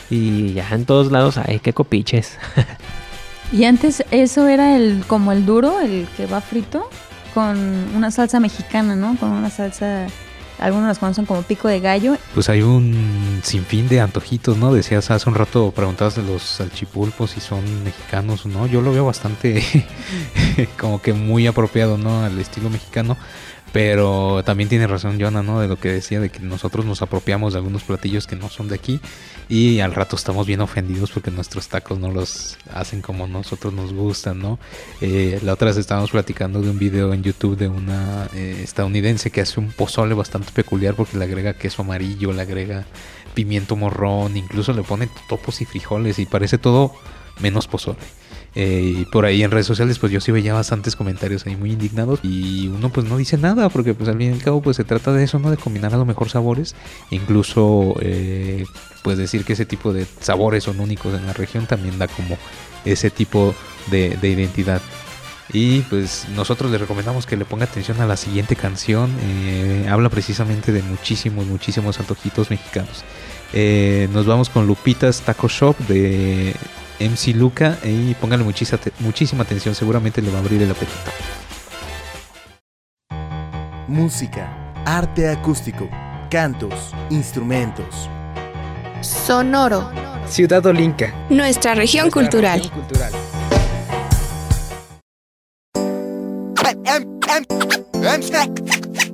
[0.09, 2.37] y ya en todos lados hay que copiches.
[3.53, 6.89] y antes eso era el como el duro, el que va frito
[7.33, 7.57] con
[7.95, 9.15] una salsa mexicana, ¿no?
[9.17, 10.07] Con una salsa
[10.61, 12.17] algunos los conocen como pico de gallo.
[12.35, 14.71] Pues hay un sinfín de antojitos, ¿no?
[14.71, 18.67] Decías hace un rato, preguntabas de los salchipulpos si son mexicanos o no.
[18.67, 19.63] Yo lo veo bastante
[20.79, 22.23] como que muy apropiado, ¿no?
[22.23, 23.17] Al estilo mexicano.
[23.73, 25.61] Pero también tiene razón Jonah, ¿no?
[25.61, 28.67] De lo que decía, de que nosotros nos apropiamos de algunos platillos que no son
[28.67, 28.99] de aquí
[29.47, 33.93] y al rato estamos bien ofendidos porque nuestros tacos no los hacen como nosotros nos
[33.93, 34.59] gustan, ¿no?
[34.99, 39.31] Eh, la otra vez estábamos platicando de un video en YouTube de una eh, estadounidense
[39.31, 42.85] que hace un pozole bastante peculiar porque le agrega queso amarillo, le agrega
[43.33, 46.93] pimiento morrón, incluso le pone topos y frijoles y parece todo
[47.39, 47.99] menos pozole.
[48.53, 51.71] Eh, y por ahí en redes sociales pues yo sí veía bastantes comentarios ahí muy
[51.71, 54.75] indignados y uno pues no dice nada porque pues al fin y al cabo pues
[54.75, 55.51] se trata de eso, ¿no?
[55.51, 56.75] De combinar a lo mejor sabores,
[57.11, 58.65] incluso eh,
[59.03, 62.37] pues decir que ese tipo de sabores son únicos en la región también da como
[62.83, 63.55] ese tipo
[63.89, 64.81] de, identidad.
[65.53, 69.11] Y pues nosotros le recomendamos que le ponga atención a la siguiente canción.
[69.21, 73.03] Eh, habla precisamente de muchísimos, muchísimos antojitos mexicanos.
[74.13, 76.55] nos vamos con Lupitas Taco Shop de
[77.09, 81.11] MC Luca y póngale muchísima, muchísima atención, seguramente le va a abrir el apetito.
[83.87, 85.89] Música, arte acústico,
[86.29, 88.09] cantos, instrumentos.
[89.01, 89.91] Sonoro.
[90.27, 91.13] Ciudad Olinca.
[91.29, 92.61] Nuestra región cultural.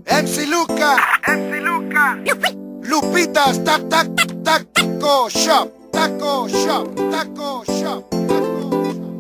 [0.06, 0.98] MC Luca.
[1.28, 2.18] MC Luca.
[2.84, 4.08] Lupitas, tac, tac,
[4.44, 5.77] taco shop.
[5.98, 9.18] Taco Shop, Taco Shop, Taco Shop.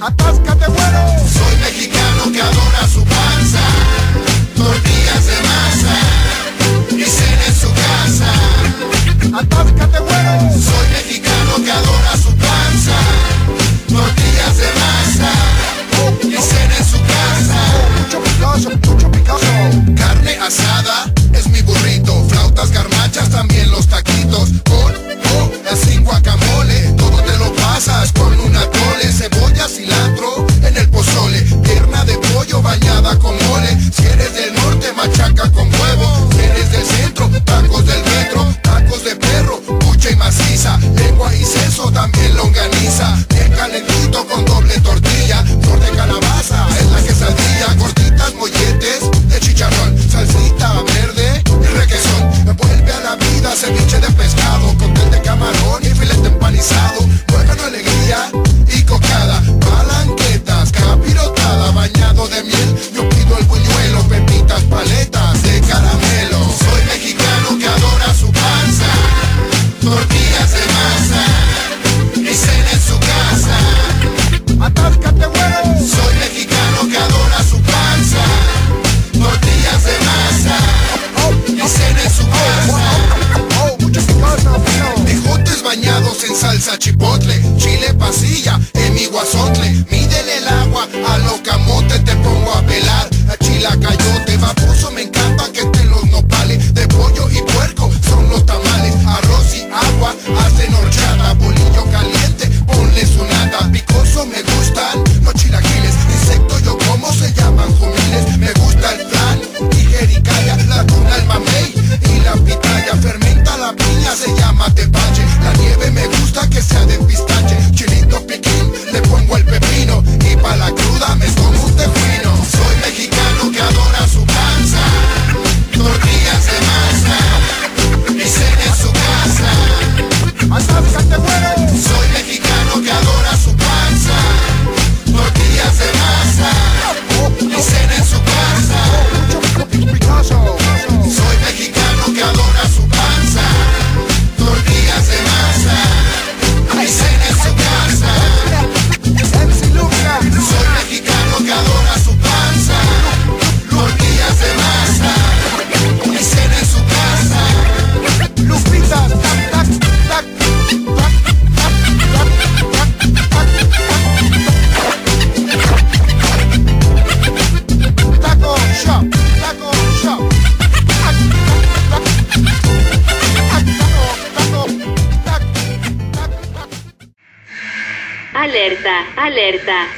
[0.00, 1.00] Atasca, bueno.
[1.28, 3.04] Soy mexicano que adora su
[23.38, 24.67] también los taquitos.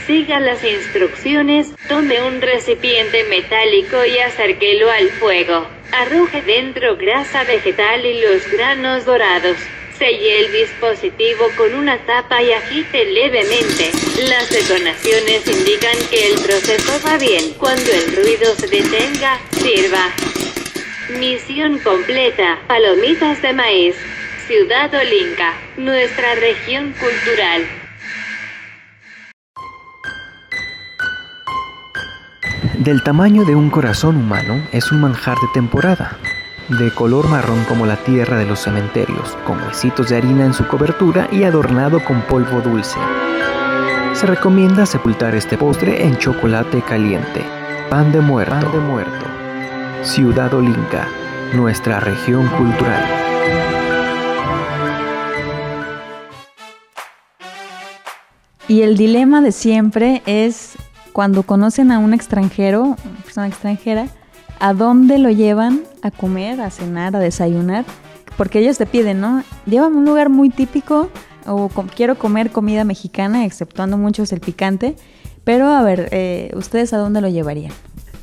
[0.07, 1.75] Siga las instrucciones.
[1.89, 5.67] Tome un recipiente metálico y acérquelo al fuego.
[5.91, 9.57] Arroje dentro grasa vegetal y los granos dorados.
[9.99, 13.91] Selle el dispositivo con una tapa y agite levemente.
[14.29, 17.53] Las detonaciones indican que el proceso va bien.
[17.59, 20.11] Cuando el ruido se detenga, sirva.
[21.19, 22.61] Misión completa.
[22.69, 23.97] Palomitas de maíz.
[24.47, 27.80] Ciudad Olinca, nuestra región cultural.
[32.81, 36.17] Del tamaño de un corazón humano es un manjar de temporada,
[36.71, 40.67] de color marrón como la tierra de los cementerios, con huesitos de harina en su
[40.67, 42.99] cobertura y adornado con polvo dulce.
[44.15, 47.45] Se recomienda sepultar este postre en chocolate caliente,
[47.91, 49.27] pan de muerto, pan de muerto.
[50.01, 51.07] Ciudad Olinca,
[51.53, 53.05] nuestra región cultural.
[58.69, 60.79] Y el dilema de siempre es
[61.13, 64.07] cuando conocen a un extranjero, una persona extranjera,
[64.59, 67.85] ¿a dónde lo llevan a comer, a cenar, a desayunar?
[68.37, 69.43] Porque ellos te piden, ¿no?
[69.67, 71.11] Llévame a un lugar muy típico
[71.47, 74.97] o quiero comer comida mexicana, exceptuando muchos el picante.
[75.45, 77.73] Pero a ver, eh, ¿ustedes a dónde lo llevarían?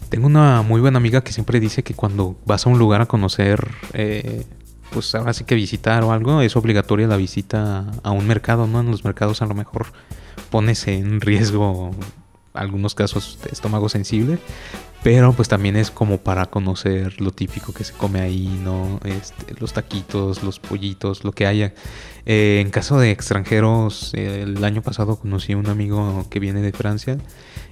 [0.10, 3.06] Tengo una muy buena amiga que siempre dice que cuando vas a un lugar a
[3.08, 4.46] conocer, eh,
[4.92, 8.80] pues ahora sí que visitar o algo, es obligatoria la visita a un mercado, ¿no?
[8.80, 9.88] En los mercados a lo mejor
[10.50, 11.92] pones en riesgo
[12.58, 14.40] algunos casos estómago sensible,
[15.04, 19.00] pero pues también es como para conocer lo típico que se come ahí, ¿no?
[19.06, 21.74] Este, los taquitos, los pollitos, lo que haya.
[22.26, 26.74] Eh, en caso de extranjeros, el año pasado conocí a un amigo que viene de
[26.74, 27.18] Francia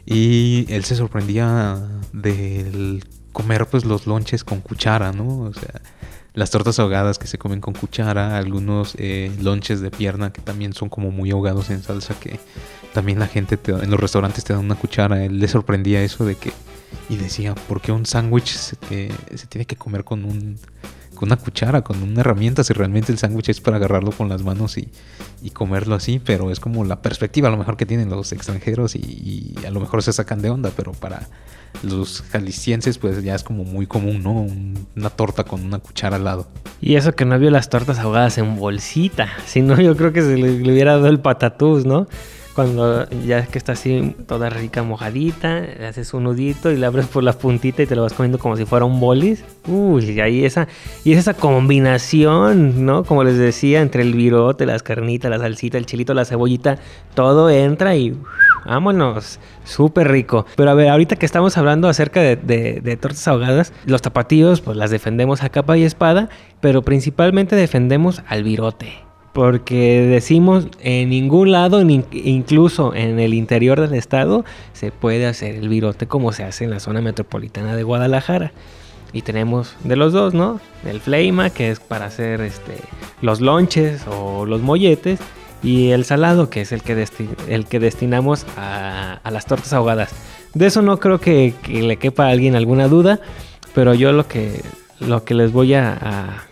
[0.06, 1.82] y él se sorprendía
[2.14, 5.40] del comer pues los lonches con cuchara, ¿no?
[5.40, 5.82] O sea,
[6.36, 10.74] las tortas ahogadas que se comen con cuchara, algunos eh, lonches de pierna que también
[10.74, 12.40] son como muy ahogados en salsa que
[12.94, 15.24] también la gente en los restaurantes te dan una cuchara.
[15.24, 16.52] Él le sorprendía eso de que
[17.10, 18.76] y decía, ¿por qué un sándwich se,
[19.36, 20.58] se, tiene que comer con un
[21.16, 24.44] con una cuchara, con una herramienta, si realmente el sándwich es para agarrarlo con las
[24.44, 24.90] manos y,
[25.42, 28.96] y, comerlo así, pero es como la perspectiva a lo mejor que tienen los extranjeros
[28.96, 31.30] y, y a lo mejor se sacan de onda, pero para
[31.84, 34.48] los jaliscienses pues ya es como muy común, ¿no?
[34.96, 36.48] una torta con una cuchara al lado.
[36.82, 40.22] Y eso que no vio las tortas ahogadas en bolsita, si no yo creo que
[40.22, 42.08] se le, hubiera dado el patatús, ¿no?
[42.54, 47.06] Cuando ya que está así toda rica mojadita, le haces un nudito y le abres
[47.06, 49.44] por la puntita y te lo vas comiendo como si fuera un bolis.
[49.68, 50.70] Uy, y ahí esa,
[51.04, 53.04] y es esa combinación, ¿no?
[53.04, 56.78] Como les decía, entre el virote, las carnitas, la salsita, el chilito, la cebollita,
[57.14, 58.16] todo entra y
[58.66, 60.46] vámonos, súper rico.
[60.56, 64.92] Pero a ver, ahorita que estamos hablando acerca de, tortas ahogadas, los tapatíos pues las
[64.92, 66.30] defendemos a capa y espada,
[66.62, 68.94] pero principalmente defendemos al virote
[69.34, 75.68] porque decimos en ningún lado, incluso en el interior del estado, se puede hacer el
[75.68, 78.54] virote como se hace en la zona metropolitana de Guadalajara.
[79.12, 80.62] Y tenemos de los dos, ¿no?
[80.86, 82.78] El fleima, que es para hacer este,
[83.22, 85.20] los lonches o los molletes,
[85.66, 87.08] y el salado, que es el que,
[87.50, 90.12] el que destinamos a, las tortas ahogadas.
[90.54, 93.20] De eso no creo que, le quepa a alguien alguna duda,
[93.74, 94.62] pero yo lo que,
[95.00, 96.44] lo que les voy a,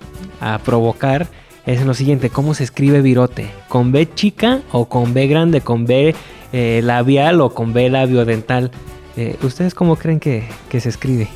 [0.65, 1.27] provocar
[1.65, 3.49] es lo siguiente, ¿cómo se escribe virote?
[3.69, 5.61] ¿Con B chica o con B grande?
[5.61, 6.13] ¿Con B
[6.51, 8.71] eh, labial o con B labio dental?
[9.15, 11.29] Eh, ¿Ustedes cómo creen que, que se escribe?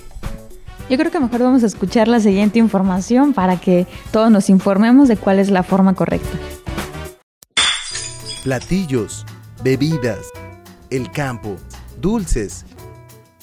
[0.89, 5.07] Yo creo que mejor vamos a escuchar la siguiente información para que todos nos informemos
[5.07, 6.37] de cuál es la forma correcta.
[8.43, 9.25] Platillos,
[9.63, 10.27] bebidas,
[10.89, 11.57] el campo,
[11.99, 12.65] dulces.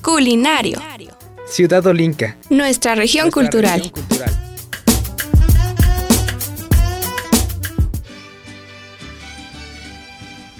[0.02, 0.80] Culinario.
[1.46, 2.36] Ciudad Olinca.
[2.48, 3.92] Nuestra región cultural.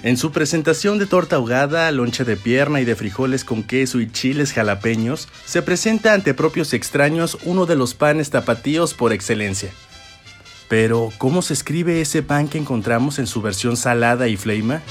[0.03, 4.11] En su presentación de torta ahogada, lonche de pierna y de frijoles con queso y
[4.11, 9.71] chiles jalapeños, se presenta ante propios extraños uno de los panes tapatíos por excelencia.
[10.77, 14.81] Pero, ¿cómo se escribe ese pan que encontramos en su versión salada y fleima?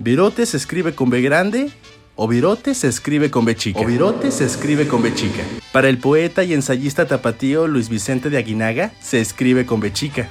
[0.00, 1.70] ¿Virote se escribe con B grande
[2.16, 3.78] o virote se escribe con B chica.
[3.78, 5.44] O virote se escribe con B chica.
[5.70, 10.28] Para el poeta y ensayista tapatío Luis Vicente de Aguinaga, se escribe con B chica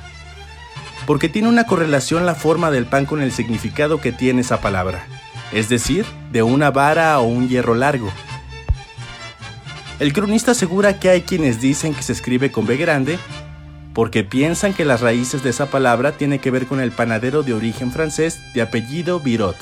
[1.06, 5.08] porque tiene una correlación la forma del pan con el significado que tiene esa palabra,
[5.54, 8.12] es decir, de una vara o un hierro largo.
[10.02, 13.18] El cronista asegura que hay quienes dicen que se escribe con B grande
[13.98, 17.56] porque piensan que las raíces de esa palabra tienen que ver con el panadero de
[17.56, 19.58] origen francés de apellido Birot,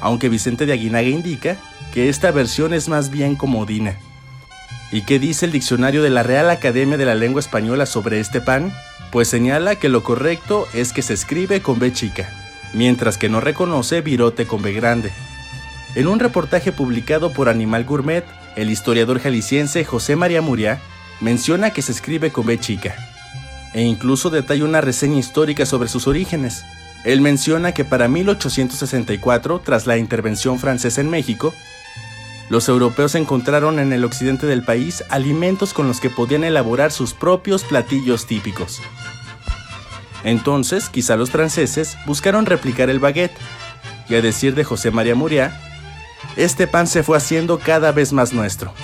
[0.00, 1.56] aunque Vicente de Aguinaga indica
[1.92, 3.96] que esta versión es más bien comodina.
[4.92, 8.40] ¿Y qué dice el diccionario de la Real Academia de la Lengua Española sobre este
[8.40, 8.72] pan?
[9.10, 12.30] pues señala que lo correcto es que se escribe con B chica.
[12.72, 15.10] mientras que no reconoce virote con B grande.
[15.96, 18.24] En un reportaje publicado por Animal Gourmet,
[18.54, 20.78] el historiador jalisciense José María Muriá
[21.20, 23.09] menciona que se escribe con B chica,
[23.72, 26.64] e incluso detalla una reseña histórica sobre sus orígenes.
[27.04, 31.54] Él menciona que para 1864, tras la intervención francesa en México,
[32.50, 37.14] los europeos encontraron en el occidente del país alimentos con los que podían elaborar sus
[37.14, 38.80] propios platillos típicos.
[40.24, 43.38] Entonces, quizá los franceses buscaron replicar el baguette,
[44.08, 45.58] y a decir de José María Muriá,
[46.36, 48.74] este pan se fue haciendo cada vez más nuestro.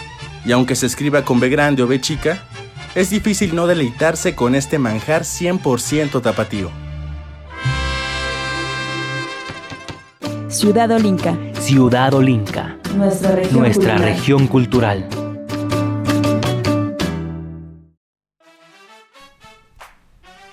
[0.45, 2.45] Y aunque se escriba con B grande o B chica,
[2.97, 6.70] es difícil no deleitarse con este manjar 100% tapatío.
[10.49, 11.36] Ciudad Olinca.
[11.61, 12.78] Ciudad Olinca.
[12.97, 14.14] Nuestra región Nuestra cultural.
[14.14, 15.09] región cultural.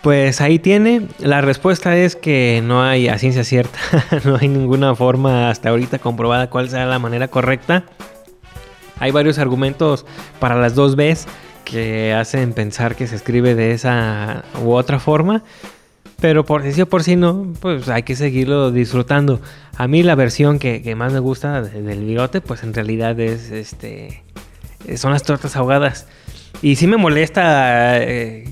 [0.02, 1.08] Pues ahí tiene.
[1.20, 3.80] La respuesta es que no hay a ciencia cierta,
[4.26, 7.86] no hay ninguna forma hasta ahorita comprobada cuál sea la manera correcta.
[9.00, 10.06] Hay varios argumentos
[10.42, 11.26] para las dos Bs
[11.64, 15.44] que hacen pensar que se escribe de esa u otra forma.
[16.22, 19.42] Pero por si sí o por si no, pues hay que seguirlo disfrutando.
[19.76, 23.20] A mí la versión que, que más me gusta de- del bigote, pues en realidad
[23.20, 24.24] es este.
[24.96, 26.08] Son las tortas ahogadas.
[26.62, 28.46] Y sí me molesta eh,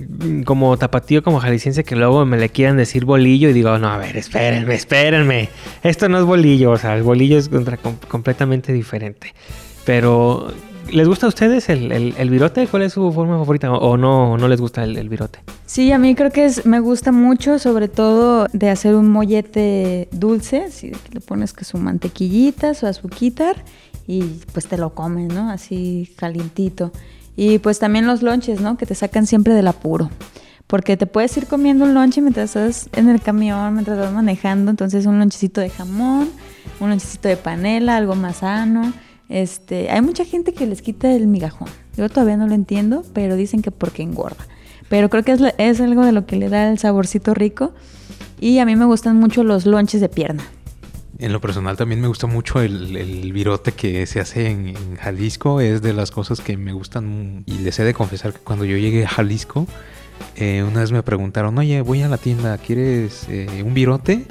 [0.43, 3.97] como tapatío, como jalisciense, que luego me le quieran decir bolillo y digo, no, a
[3.97, 5.49] ver, espérenme, espérenme.
[5.81, 9.33] Esto no es bolillo, o sea, el bolillo es contra- com- completamente diferente.
[9.85, 10.51] Pero,
[10.91, 12.67] ¿les gusta a ustedes el, el, el virote?
[12.67, 13.71] ¿Cuál es su forma favorita?
[13.71, 15.39] ¿O no, no les gusta el, el virote?
[15.65, 20.09] Sí, a mí creo que es, me gusta mucho, sobre todo de hacer un mollete
[20.11, 23.53] dulce, que le pones que su mantequillita, su azuquita
[24.07, 24.23] y
[24.53, 25.49] pues te lo comes, ¿no?
[25.49, 26.91] Así calientito.
[27.35, 28.77] Y pues también los lonches, ¿no?
[28.77, 30.09] Que te sacan siempre del apuro.
[30.67, 34.71] Porque te puedes ir comiendo un lonche mientras estás en el camión, mientras vas manejando.
[34.71, 36.29] Entonces un lonchecito de jamón,
[36.79, 38.93] un lonchecito de panela, algo más sano.
[39.31, 41.69] Este, hay mucha gente que les quita el migajón.
[41.95, 44.45] Yo todavía no lo entiendo, pero dicen que porque engorda.
[44.89, 47.73] Pero creo que es, es algo de lo que le da el saborcito rico.
[48.41, 50.43] Y a mí me gustan mucho los lonches de pierna.
[51.17, 54.95] En lo personal también me gusta mucho el, el virote que se hace en, en
[54.97, 55.61] Jalisco.
[55.61, 57.43] Es de las cosas que me gustan.
[57.45, 59.65] Y les he de confesar que cuando yo llegué a Jalisco,
[60.35, 64.25] eh, una vez me preguntaron, oye, voy a la tienda, ¿quieres eh, un virote?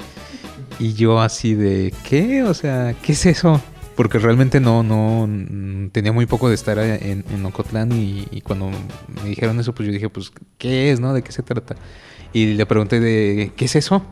[0.77, 2.43] Y yo así de, ¿qué?
[2.43, 3.59] O sea, ¿qué es eso?
[4.01, 8.41] Porque realmente no, no, mm, tenía muy poco de estar en, en Ocotlán y, y
[8.41, 11.13] cuando me dijeron eso, pues yo dije, pues, ¿qué es, no?
[11.13, 11.75] ¿De qué se trata?
[12.33, 14.03] Y le pregunté de, ¿qué es eso?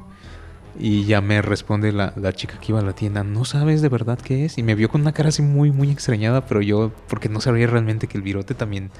[0.80, 3.90] Y ya me responde la, la chica que iba a la tienda, ¿no sabes de
[3.90, 4.60] verdad qué es?
[4.60, 7.66] Y me vio con una cara así muy, muy extrañada, pero yo, porque no sabía
[7.66, 8.92] realmente que el virote también,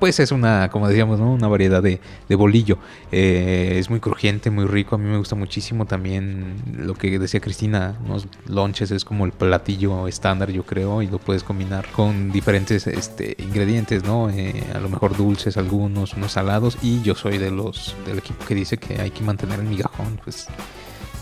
[0.00, 1.30] pues es una, como decíamos, ¿no?
[1.30, 2.78] Una variedad de, de bolillo.
[3.12, 7.38] Eh, es muy crujiente, muy rico, a mí me gusta muchísimo también lo que decía
[7.40, 12.32] Cristina, los lonches es como el platillo estándar, yo creo, y lo puedes combinar con
[12.32, 14.30] diferentes este, ingredientes, ¿no?
[14.30, 18.44] Eh, a lo mejor dulces algunos, unos salados, y yo soy de los del equipo
[18.46, 20.48] que dice que hay que mantener el migajón, pues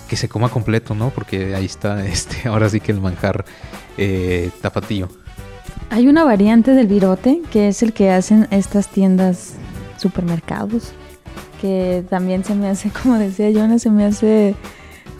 [0.09, 1.11] que se coma completo, ¿no?
[1.11, 3.45] Porque ahí está, este, ahora sí que el manjar
[3.97, 5.09] eh, tapatío.
[5.91, 9.55] Hay una variante del virote que es el que hacen estas tiendas
[9.97, 10.93] supermercados.
[11.61, 14.55] Que también se me hace, como decía Jonah, se me hace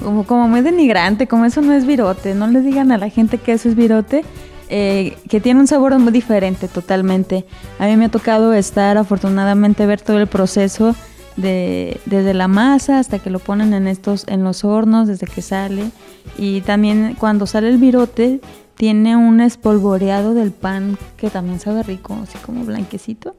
[0.03, 2.35] como, como muy denigrante, como eso no es virote.
[2.35, 4.25] No le digan a la gente que eso es virote,
[4.69, 7.47] eh, que tiene un sabor muy diferente totalmente.
[7.79, 10.95] A mí me ha tocado estar, afortunadamente, ver todo el proceso
[11.37, 15.41] de, desde la masa hasta que lo ponen en estos, en los hornos, desde que
[15.41, 15.91] sale.
[16.37, 18.41] Y también cuando sale el virote,
[18.79, 23.35] tiene un espolvoreado del pan que también sabe rico, así como blanquecito.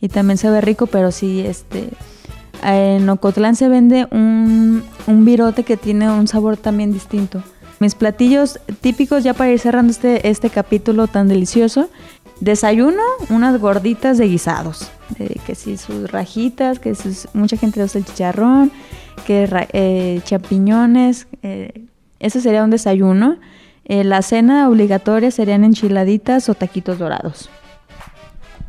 [0.00, 1.90] Y también sabe rico, pero sí, este.
[2.64, 7.42] En Ocotlán se vende un, un virote que tiene un sabor también distinto.
[7.80, 11.88] Mis platillos típicos, ya para ir cerrando este, este capítulo tan delicioso.
[12.40, 14.90] Desayuno, unas gorditas de guisados.
[15.46, 18.72] Que si sus rajitas, que sus, mucha gente le gusta el chicharrón,
[19.26, 21.26] que eh, champiñones.
[21.42, 21.84] eh,
[22.20, 23.36] eso sería un desayuno.
[23.88, 27.50] Eh, la cena obligatoria serían enchiladitas o taquitos dorados.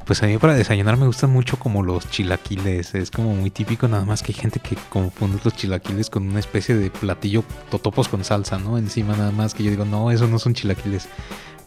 [0.10, 2.96] Pues a mí para desayunar me gustan mucho como los chilaquiles.
[2.96, 6.40] Es como muy típico, nada más que hay gente que confunde los chilaquiles con una
[6.40, 8.80] especie de platillo totopos con salsa, ¿no?
[8.80, 11.08] Encima nada más que yo digo, no, eso no son chilaquiles.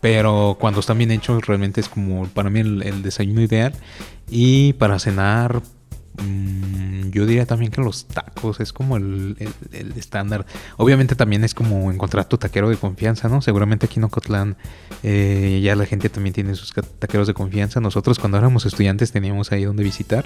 [0.00, 3.74] Pero cuando están bien hechos, realmente es como para mí el, desayuno ideal.
[4.28, 5.62] Y para cenar,
[7.10, 9.36] yo diría también que los tacos es como el,
[9.96, 10.46] estándar.
[10.76, 13.42] Obviamente también es como encontrar tu taquero de confianza, ¿no?
[13.42, 14.56] Seguramente aquí en Ocotlán
[15.02, 17.80] eh, ya la gente también tiene sus taqueros de confianza.
[17.80, 20.24] Nosotros cuando éramos estudiantes teníamos ahí donde visitar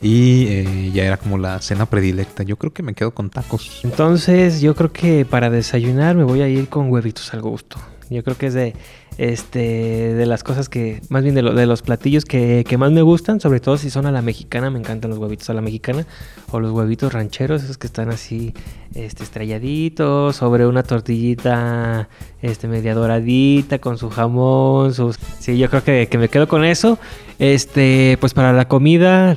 [0.00, 2.42] y eh, ya era como la cena predilecta.
[2.42, 3.80] Yo creo que me quedo con tacos.
[3.84, 7.78] Entonces yo creo que para desayunar me voy a ir con huevitos al gusto.
[8.12, 8.74] Yo creo que es de
[9.18, 13.40] este de las cosas que más bien de, de los platillos que, más me gustan
[13.40, 16.06] sobre todo si son a la mexicana me encantan los huevitos a la mexicana
[16.50, 18.54] o los huevitos rancheros esos que están así
[18.94, 22.08] este estrelladitos sobre una tortillita
[22.40, 24.92] este media doradita con su jamón
[25.38, 26.98] sí yo creo que, que me quedo con eso.
[27.38, 29.36] Este pues para la comida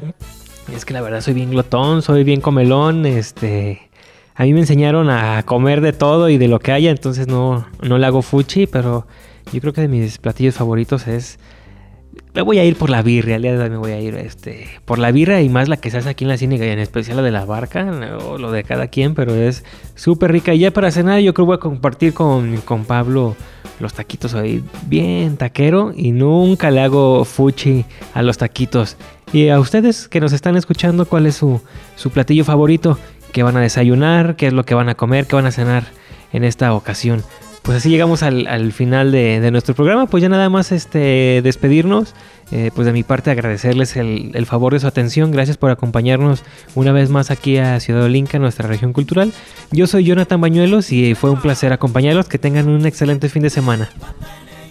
[0.74, 3.90] es que la verdad soy bien glotón soy bien comelón este
[4.36, 7.66] a mí me enseñaron a comer de todo y de lo que haya, entonces no,
[7.82, 9.08] no le hago fuchi, pero
[9.54, 11.40] yo creo que de mis platillos favoritos es.
[12.34, 15.00] Me voy a ir por la birria, al día me voy a ir este, por
[15.00, 17.24] la birria y más la que se hace aquí en la cine, en especial la
[17.24, 17.90] de la barca,
[18.26, 19.64] o lo de cada quien, pero es
[19.96, 20.54] súper rica.
[20.54, 23.38] Y ya para cenar, yo creo que voy a compartir con, con Pablo
[23.80, 28.98] los taquitos ahí, bien taquero, y nunca le hago fuchi a los taquitos.
[29.32, 31.62] Y a ustedes que nos están escuchando, ¿cuál es su,
[31.96, 32.98] su platillo favorito?
[33.36, 34.38] ¿Qué van a desayunar?
[34.38, 35.28] ¿Qué es lo que van a comer?
[35.28, 35.84] ¿Qué van a cenar
[36.32, 37.22] en esta ocasión?
[37.64, 40.06] pues así llegamos al, final de, nuestro programa.
[40.06, 42.14] Pues ya nada más este, despedirnos.
[42.52, 45.32] Eh, pues de mi parte agradecerles el, favor de su atención.
[45.32, 46.44] Gracias por acompañarnos
[46.76, 49.34] una vez más aquí a Ciudad Olinca, nuestra región cultural.
[49.72, 52.30] Yo soy Jonathan Bañuelos y fue un placer acompañarlos.
[52.30, 53.90] Que tengan un excelente fin de semana.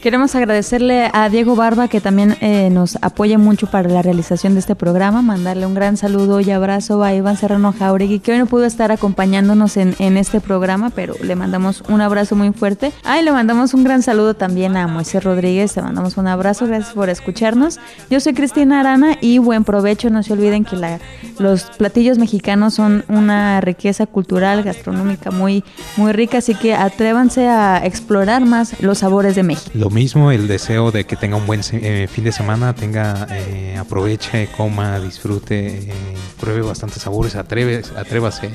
[0.04, 4.60] Queremos agradecerle a Diego Barba que también eh, nos apoya mucho para la realización de
[4.60, 8.44] este programa, mandarle un gran saludo y abrazo a Iván Serrano Jauregui que hoy no
[8.44, 12.92] pudo estar acompañándonos en, este programa, pero le mandamos un abrazo muy fuerte.
[13.02, 16.66] Ah, y le mandamos un gran saludo también a Moisés Rodríguez, le mandamos un abrazo,
[16.66, 17.80] gracias por escucharnos.
[18.10, 21.00] Yo soy Cristina Arana y buen provecho, no se olviden que la,
[21.38, 25.64] los platillos mexicanos son una riqueza cultural, gastronómica muy,
[25.96, 30.90] muy rica, así que atrévanse a explorar más los sabores de México mismo, el deseo
[30.90, 35.92] de que tenga un buen eh, fin de semana, tenga, eh, aproveche, coma, disfrute, eh,
[36.40, 38.50] pruebe bastantes sabores, atreve, atrévase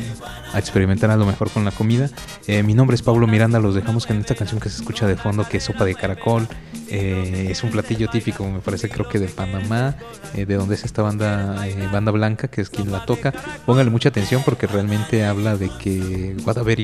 [0.53, 2.09] a experimentar a lo mejor con la comida.
[2.63, 5.47] mi nombre es Pablo Miranda, los dejamos con esta canción que se escucha de fondo,
[5.47, 6.47] que es Sopa de Caracol.
[6.89, 9.95] Es un platillo típico, me parece, creo que de Panamá,
[10.33, 11.55] de donde es esta banda,
[11.91, 13.33] banda blanca, que es quien la toca.
[13.65, 16.35] Póngale mucha atención porque realmente habla de que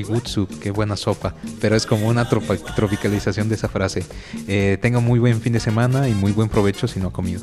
[0.08, 4.04] good soup, qué buena sopa, pero es como una tropicalización de esa frase.
[4.48, 7.42] Eh, tenga muy buen fin de semana y muy buen provecho si no ha comido.